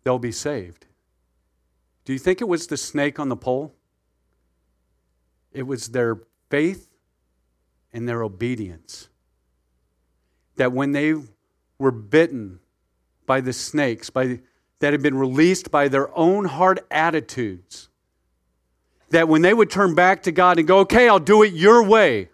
they'll 0.02 0.18
be 0.18 0.32
saved. 0.32 0.86
Do 2.06 2.14
you 2.14 2.18
think 2.18 2.40
it 2.40 2.48
was 2.48 2.68
the 2.68 2.78
snake 2.78 3.18
on 3.18 3.28
the 3.28 3.36
pole? 3.36 3.74
It 5.52 5.64
was 5.64 5.88
their 5.88 6.22
faith 6.48 6.88
and 7.92 8.08
their 8.08 8.22
obedience. 8.22 9.10
That 10.54 10.72
when 10.72 10.92
they 10.92 11.16
were 11.78 11.90
bitten 11.90 12.60
by 13.26 13.40
the 13.40 13.52
snakes, 13.52 14.10
by, 14.10 14.40
that 14.80 14.92
had 14.92 15.02
been 15.02 15.16
released 15.16 15.70
by 15.70 15.88
their 15.88 16.16
own 16.16 16.44
hard 16.44 16.80
attitudes, 16.90 17.88
that 19.10 19.28
when 19.28 19.42
they 19.42 19.54
would 19.54 19.70
turn 19.70 19.94
back 19.94 20.22
to 20.24 20.32
God 20.32 20.58
and 20.58 20.66
go, 20.66 20.80
okay, 20.80 21.08
I'll 21.08 21.18
do 21.18 21.42
it 21.42 21.52
your 21.52 21.82
way, 21.82 22.30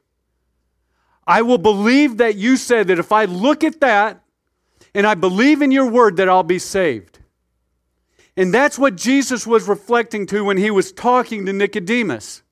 I 1.26 1.42
will 1.42 1.58
believe 1.58 2.18
that 2.18 2.36
you 2.36 2.56
said 2.56 2.88
that 2.88 2.98
if 2.98 3.12
I 3.12 3.26
look 3.26 3.62
at 3.62 3.80
that 3.80 4.22
and 4.94 5.06
I 5.06 5.14
believe 5.14 5.62
in 5.62 5.70
your 5.70 5.88
word, 5.88 6.16
that 6.16 6.28
I'll 6.28 6.42
be 6.42 6.58
saved. 6.58 7.20
And 8.36 8.52
that's 8.52 8.78
what 8.78 8.96
Jesus 8.96 9.46
was 9.46 9.68
reflecting 9.68 10.26
to 10.26 10.44
when 10.44 10.56
he 10.56 10.70
was 10.70 10.90
talking 10.90 11.46
to 11.46 11.52
Nicodemus. 11.52 12.42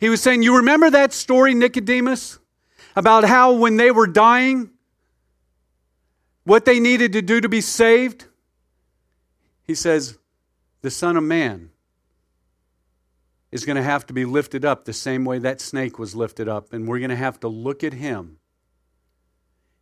He 0.00 0.08
was 0.08 0.22
saying, 0.22 0.42
You 0.42 0.56
remember 0.56 0.90
that 0.90 1.12
story, 1.12 1.54
Nicodemus, 1.54 2.38
about 2.96 3.24
how 3.24 3.52
when 3.52 3.76
they 3.76 3.90
were 3.90 4.06
dying, 4.06 4.70
what 6.44 6.64
they 6.64 6.78
needed 6.78 7.12
to 7.14 7.22
do 7.22 7.40
to 7.40 7.48
be 7.48 7.60
saved? 7.60 8.26
He 9.62 9.74
says, 9.74 10.18
the 10.82 10.90
Son 10.90 11.16
of 11.16 11.24
Man 11.24 11.70
is 13.50 13.64
going 13.64 13.76
to 13.76 13.82
have 13.82 14.06
to 14.06 14.12
be 14.12 14.24
lifted 14.24 14.64
up 14.64 14.84
the 14.84 14.92
same 14.92 15.24
way 15.24 15.38
that 15.38 15.60
snake 15.60 15.98
was 15.98 16.14
lifted 16.14 16.48
up. 16.48 16.72
And 16.72 16.86
we're 16.86 16.98
going 16.98 17.10
to 17.10 17.16
have 17.16 17.40
to 17.40 17.48
look 17.48 17.82
at 17.82 17.94
him. 17.94 18.38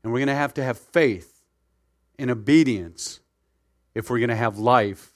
And 0.02 0.12
we're 0.12 0.20
going 0.20 0.28
to 0.28 0.34
have 0.34 0.54
to 0.54 0.64
have 0.64 0.78
faith 0.78 1.42
and 2.18 2.30
obedience 2.30 3.20
if 3.94 4.10
we're 4.10 4.18
going 4.18 4.28
to 4.28 4.36
have 4.36 4.58
life 4.58 5.12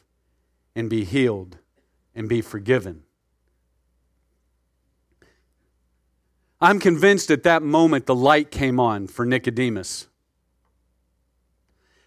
and 0.75 0.91
be 0.91 1.05
healed 1.05 1.59
and 2.15 2.29
be 2.29 2.41
forgiven. 2.41 3.03
I'm 6.61 6.81
convinced 6.81 7.31
at 7.31 7.43
that 7.43 7.63
moment 7.63 8.07
the 8.07 8.15
light 8.15 8.51
came 8.51 8.81
on 8.81 9.07
for 9.07 9.27
Nicodemus 9.27 10.09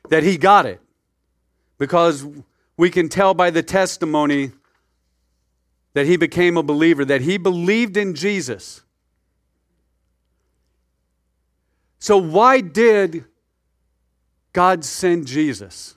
that 0.10 0.24
he 0.24 0.38
got 0.38 0.66
it 0.66 0.82
because 1.78 2.26
we 2.78 2.90
can 2.90 3.10
tell 3.10 3.34
by 3.34 3.50
the 3.50 3.64
testimony 3.64 4.52
that 5.94 6.06
he 6.06 6.18
became 6.18 6.58
a 6.58 6.64
believer, 6.64 7.04
that 7.06 7.22
he 7.22 7.38
believed 7.38 7.98
in 7.98 8.14
Jesus. 8.16 8.84
So, 12.00 12.18
why 12.18 12.62
did 12.62 13.26
God 14.54 14.86
send 14.86 15.28
Jesus? 15.28 15.96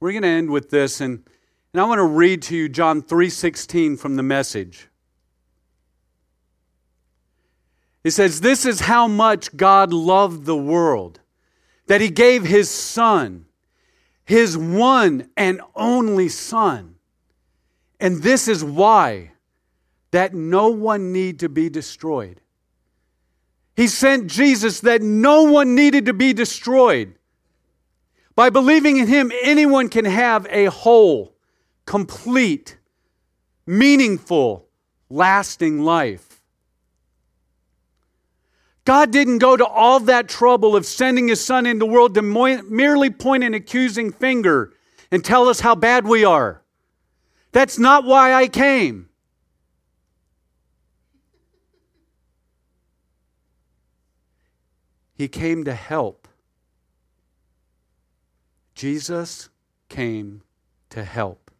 We're 0.00 0.12
going 0.12 0.22
to 0.22 0.28
end 0.28 0.50
with 0.50 0.70
this, 0.70 1.00
and, 1.00 1.24
and 1.72 1.80
I 1.80 1.84
want 1.84 2.00
to 2.00 2.06
read 2.06 2.42
to 2.42 2.56
you 2.56 2.68
John 2.68 3.02
3:16 3.02 3.98
from 3.98 4.16
the 4.16 4.22
message. 4.22 4.88
It 8.04 8.10
says, 8.10 8.40
This 8.40 8.66
is 8.66 8.80
how 8.80 9.06
much 9.06 9.56
God 9.56 9.92
loved 9.92 10.44
the 10.44 10.56
world 10.56 11.20
that 11.86 12.00
he 12.00 12.08
gave 12.08 12.44
his 12.44 12.70
son, 12.70 13.46
his 14.24 14.56
one 14.56 15.28
and 15.36 15.60
only 15.74 16.28
son. 16.28 16.96
And 18.00 18.22
this 18.22 18.48
is 18.48 18.64
why 18.64 19.32
that 20.10 20.34
no 20.34 20.68
one 20.68 21.12
need 21.12 21.40
to 21.40 21.48
be 21.48 21.68
destroyed. 21.68 22.40
He 23.74 23.88
sent 23.88 24.26
Jesus 24.26 24.80
that 24.80 25.02
no 25.02 25.44
one 25.44 25.74
needed 25.74 26.06
to 26.06 26.12
be 26.12 26.32
destroyed. 26.32 27.14
By 28.34 28.50
believing 28.50 28.98
in 28.98 29.06
him, 29.06 29.32
anyone 29.42 29.88
can 29.88 30.04
have 30.04 30.46
a 30.50 30.66
whole, 30.66 31.34
complete, 31.86 32.76
meaningful, 33.66 34.68
lasting 35.10 35.80
life. 35.80 36.31
God 38.84 39.12
didn't 39.12 39.38
go 39.38 39.56
to 39.56 39.64
all 39.64 40.00
that 40.00 40.28
trouble 40.28 40.74
of 40.74 40.86
sending 40.86 41.28
his 41.28 41.44
son 41.44 41.66
into 41.66 41.86
the 41.86 41.92
world 41.92 42.14
to 42.14 42.22
merely 42.22 43.10
point 43.10 43.44
an 43.44 43.54
accusing 43.54 44.10
finger 44.10 44.72
and 45.10 45.24
tell 45.24 45.48
us 45.48 45.60
how 45.60 45.74
bad 45.74 46.06
we 46.06 46.24
are. 46.24 46.62
That's 47.52 47.78
not 47.78 48.04
why 48.04 48.32
I 48.32 48.48
came. 48.48 49.08
He 55.14 55.28
came 55.28 55.64
to 55.64 55.74
help. 55.74 56.26
Jesus 58.74 59.50
came 59.88 60.42
to 60.90 61.04
help, 61.04 61.50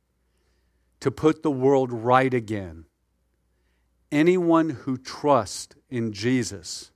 to 1.00 1.10
put 1.10 1.42
the 1.42 1.50
world 1.50 1.92
right 1.92 2.32
again. 2.34 2.86
Anyone 4.10 4.70
who 4.70 4.96
trusts 4.96 5.76
in 5.88 6.12
Jesus 6.12 6.91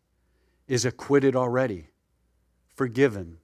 is 0.68 0.84
acquitted 0.84 1.36
already, 1.36 1.88
forgiven. 2.74 3.38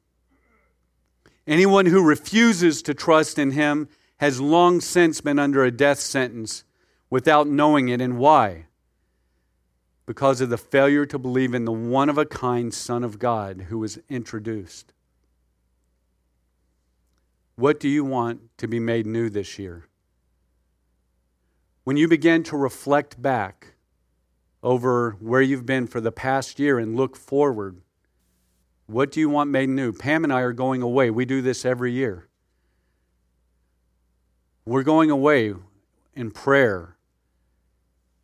Anyone 1.47 1.87
who 1.87 2.03
refuses 2.03 2.83
to 2.83 2.95
trust 2.95 3.39
in 3.39 3.53
him 3.53 3.89
has 4.19 4.41
long 4.41 4.81
since 4.81 5.21
been 5.21 5.39
under 5.39 5.65
a 5.65 5.71
death 5.71 5.99
sentence 5.99 6.65
without 7.11 7.49
knowing 7.49 7.89
it. 7.89 8.01
And 8.01 8.19
why? 8.19 8.67
Because 10.07 10.41
of 10.41 10.51
the 10.51 10.59
failure 10.59 11.05
to 11.07 11.19
believe 11.19 11.55
in 11.55 11.65
the 11.65 11.73
one 11.73 12.09
of 12.09 12.19
a 12.19 12.25
kind 12.25 12.73
Son 12.73 13.03
of 13.03 13.19
God 13.19 13.67
who 13.69 13.79
was 13.79 13.99
introduced. 14.09 14.93
What 17.57 17.81
do 17.81 17.89
you 17.89 18.05
want 18.05 18.57
to 18.59 18.69
be 18.69 18.81
made 18.81 19.07
new 19.07 19.29
this 19.29 19.59
year? 19.59 19.89
When 21.85 21.97
you 21.97 22.07
begin 22.07 22.45
to 22.45 22.57
reflect 22.57 23.21
back 23.21 23.72
over 24.63 25.17
where 25.21 25.43
you've 25.43 25.67
been 25.67 25.87
for 25.87 26.01
the 26.01 26.13
past 26.13 26.59
year 26.59 26.79
and 26.79 26.97
look 26.97 27.17
forward, 27.17 27.81
what 28.87 29.11
do 29.11 29.21
you 29.21 29.29
want 29.29 29.51
made 29.51 29.69
new? 29.69 29.93
Pam 29.93 30.25
and 30.25 30.33
I 30.33 30.41
are 30.41 30.53
going 30.53 30.83
away. 30.83 31.11
We 31.11 31.25
do 31.25 31.43
this 31.43 31.65
every 31.65 31.93
year. 31.93 32.29
We're 34.65 34.83
going 34.83 35.11
away 35.11 35.55
in 36.15 36.31
prayer 36.31 36.97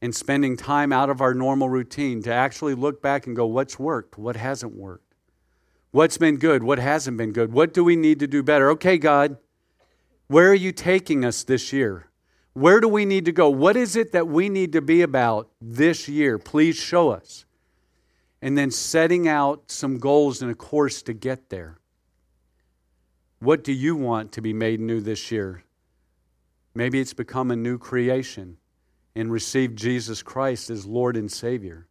and 0.00 0.14
spending 0.14 0.56
time 0.56 0.92
out 0.92 1.10
of 1.10 1.20
our 1.20 1.34
normal 1.34 1.68
routine 1.68 2.22
to 2.22 2.32
actually 2.32 2.74
look 2.74 3.02
back 3.02 3.26
and 3.26 3.34
go, 3.34 3.46
what's 3.46 3.78
worked? 3.78 4.16
What 4.16 4.36
hasn't 4.36 4.76
worked? 4.76 5.14
What's 5.90 6.18
been 6.18 6.36
good? 6.36 6.62
What 6.62 6.78
hasn't 6.78 7.16
been 7.16 7.32
good? 7.32 7.52
What 7.52 7.72
do 7.72 7.82
we 7.82 7.96
need 7.96 8.20
to 8.20 8.26
do 8.26 8.42
better? 8.42 8.70
Okay, 8.70 8.98
God, 8.98 9.38
where 10.28 10.50
are 10.50 10.54
you 10.54 10.70
taking 10.70 11.24
us 11.24 11.42
this 11.42 11.72
year? 11.72 12.07
Where 12.54 12.80
do 12.80 12.88
we 12.88 13.04
need 13.04 13.24
to 13.26 13.32
go? 13.32 13.48
What 13.50 13.76
is 13.76 13.94
it 13.96 14.12
that 14.12 14.26
we 14.26 14.48
need 14.48 14.72
to 14.72 14.82
be 14.82 15.02
about 15.02 15.48
this 15.60 16.08
year? 16.08 16.38
Please 16.38 16.76
show 16.76 17.10
us. 17.10 17.44
And 18.42 18.56
then 18.56 18.70
setting 18.70 19.28
out 19.28 19.70
some 19.70 19.98
goals 19.98 20.42
and 20.42 20.50
a 20.50 20.54
course 20.54 21.02
to 21.02 21.12
get 21.12 21.50
there. 21.50 21.78
What 23.40 23.62
do 23.62 23.72
you 23.72 23.94
want 23.94 24.32
to 24.32 24.42
be 24.42 24.52
made 24.52 24.80
new 24.80 25.00
this 25.00 25.30
year? 25.30 25.62
Maybe 26.74 27.00
it's 27.00 27.14
become 27.14 27.50
a 27.50 27.56
new 27.56 27.78
creation 27.78 28.56
and 29.14 29.32
receive 29.32 29.74
Jesus 29.74 30.22
Christ 30.22 30.70
as 30.70 30.86
Lord 30.86 31.16
and 31.16 31.30
Savior. 31.30 31.88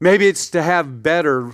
Maybe 0.00 0.26
it's 0.26 0.50
to 0.50 0.62
have 0.62 1.02
better 1.02 1.52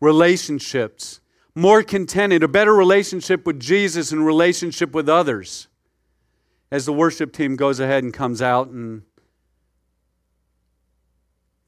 relationships, 0.00 1.20
more 1.54 1.82
contented, 1.82 2.42
a 2.42 2.48
better 2.48 2.74
relationship 2.74 3.46
with 3.46 3.60
Jesus 3.60 4.12
and 4.12 4.26
relationship 4.26 4.92
with 4.92 5.08
others. 5.08 5.68
As 6.70 6.86
the 6.86 6.92
worship 6.92 7.32
team 7.32 7.56
goes 7.56 7.80
ahead 7.80 8.04
and 8.04 8.12
comes 8.12 8.42
out 8.42 8.68
and 8.68 9.02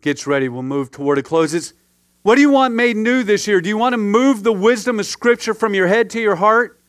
gets 0.03 0.26
ready, 0.26 0.49
we'll 0.49 0.62
move 0.62 0.90
toward 0.90 1.18
a 1.18 1.22
close. 1.22 1.55
It's, 1.55 1.72
what 2.22 2.34
do 2.34 2.40
you 2.40 2.51
want 2.51 2.74
made 2.74 2.97
new 2.97 3.22
this 3.22 3.47
year? 3.47 3.61
Do 3.61 3.68
you 3.68 3.78
want 3.78 3.92
to 3.92 3.99
move 3.99 4.42
the 4.42 4.53
wisdom 4.53 4.99
of 4.99 5.07
Scripture 5.07 5.55
from 5.55 5.74
your 5.74 5.86
head 5.86 6.11
to 6.11 6.20
your 6.20 6.36
heart 6.36 6.80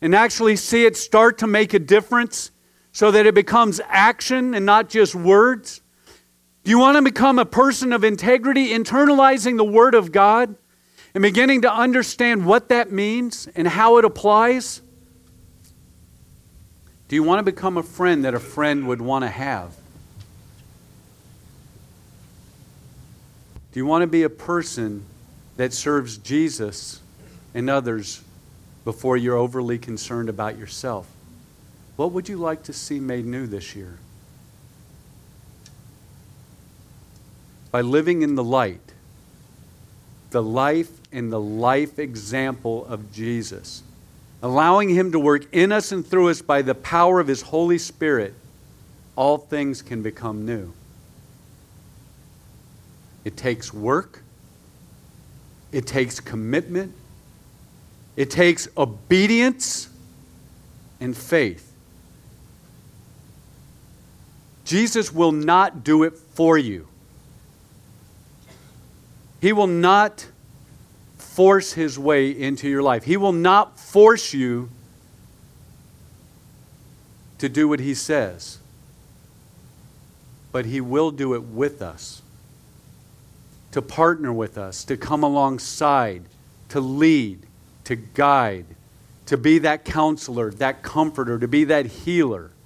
and 0.00 0.14
actually 0.14 0.56
see 0.56 0.86
it 0.86 0.96
start 0.96 1.38
to 1.38 1.46
make 1.46 1.74
a 1.74 1.78
difference 1.78 2.50
so 2.92 3.10
that 3.10 3.26
it 3.26 3.34
becomes 3.34 3.80
action 3.88 4.54
and 4.54 4.64
not 4.64 4.88
just 4.88 5.14
words? 5.14 5.82
Do 6.64 6.70
you 6.70 6.78
want 6.78 6.96
to 6.96 7.02
become 7.02 7.38
a 7.38 7.44
person 7.44 7.92
of 7.92 8.04
integrity, 8.04 8.68
internalizing 8.68 9.56
the 9.56 9.64
Word 9.64 9.94
of 9.94 10.12
God? 10.12 10.56
and 11.14 11.22
beginning 11.22 11.62
to 11.62 11.72
understand 11.72 12.44
what 12.46 12.68
that 12.68 12.92
means 12.92 13.48
and 13.56 13.66
how 13.66 13.98
it 13.98 14.04
applies? 14.04 14.82
Do 17.08 17.16
you 17.16 17.22
want 17.22 17.38
to 17.38 17.42
become 17.42 17.78
a 17.78 17.82
friend 17.82 18.24
that 18.24 18.34
a 18.34 18.40
friend 18.40 18.86
would 18.86 19.00
want 19.00 19.24
to 19.24 19.30
have? 19.30 19.74
Do 23.72 23.80
you 23.80 23.86
want 23.86 24.02
to 24.02 24.06
be 24.06 24.22
a 24.22 24.30
person 24.30 25.04
that 25.56 25.72
serves 25.72 26.18
Jesus 26.18 27.00
and 27.54 27.70
others 27.70 28.22
before 28.84 29.16
you're 29.16 29.36
overly 29.36 29.78
concerned 29.78 30.28
about 30.28 30.58
yourself? 30.58 31.06
What 31.96 32.12
would 32.12 32.28
you 32.28 32.36
like 32.36 32.62
to 32.64 32.72
see 32.72 33.00
made 33.00 33.26
new 33.26 33.46
this 33.46 33.74
year? 33.74 33.98
By 37.70 37.80
living 37.80 38.22
in 38.22 38.34
the 38.34 38.44
light, 38.44 38.92
the 40.30 40.42
life 40.42 40.90
and 41.10 41.32
the 41.32 41.40
life 41.40 41.98
example 41.98 42.86
of 42.86 43.12
Jesus, 43.12 43.82
allowing 44.42 44.88
Him 44.88 45.12
to 45.12 45.18
work 45.18 45.46
in 45.52 45.72
us 45.72 45.92
and 45.92 46.06
through 46.06 46.28
us 46.28 46.42
by 46.42 46.62
the 46.62 46.74
power 46.74 47.20
of 47.20 47.26
His 47.26 47.42
Holy 47.42 47.78
Spirit, 47.78 48.34
all 49.16 49.38
things 49.38 49.82
can 49.82 50.02
become 50.02 50.46
new. 50.46 50.72
It 53.24 53.36
takes 53.36 53.74
work, 53.74 54.22
it 55.72 55.86
takes 55.86 56.20
commitment, 56.20 56.94
it 58.16 58.30
takes 58.30 58.68
obedience 58.76 59.88
and 61.00 61.16
faith. 61.16 61.72
Jesus 64.64 65.12
will 65.12 65.32
not 65.32 65.82
do 65.82 66.02
it 66.02 66.16
for 66.16 66.58
you. 66.58 66.86
He 69.40 69.52
will 69.52 69.66
not 69.66 70.26
force 71.38 71.74
his 71.74 71.96
way 71.96 72.30
into 72.30 72.68
your 72.68 72.82
life. 72.82 73.04
He 73.04 73.16
will 73.16 73.30
not 73.30 73.78
force 73.78 74.34
you 74.34 74.70
to 77.38 77.48
do 77.48 77.68
what 77.68 77.78
he 77.78 77.94
says, 77.94 78.58
but 80.50 80.66
he 80.66 80.80
will 80.80 81.12
do 81.12 81.34
it 81.34 81.44
with 81.44 81.80
us, 81.80 82.22
to 83.70 83.80
partner 83.80 84.32
with 84.32 84.58
us, 84.58 84.82
to 84.82 84.96
come 84.96 85.22
alongside, 85.22 86.24
to 86.70 86.80
lead, 86.80 87.46
to 87.84 87.94
guide, 87.94 88.66
to 89.26 89.36
be 89.36 89.58
that 89.58 89.84
counselor, 89.84 90.50
that 90.50 90.82
comforter, 90.82 91.38
to 91.38 91.46
be 91.46 91.62
that 91.62 91.86
healer. 91.86 92.50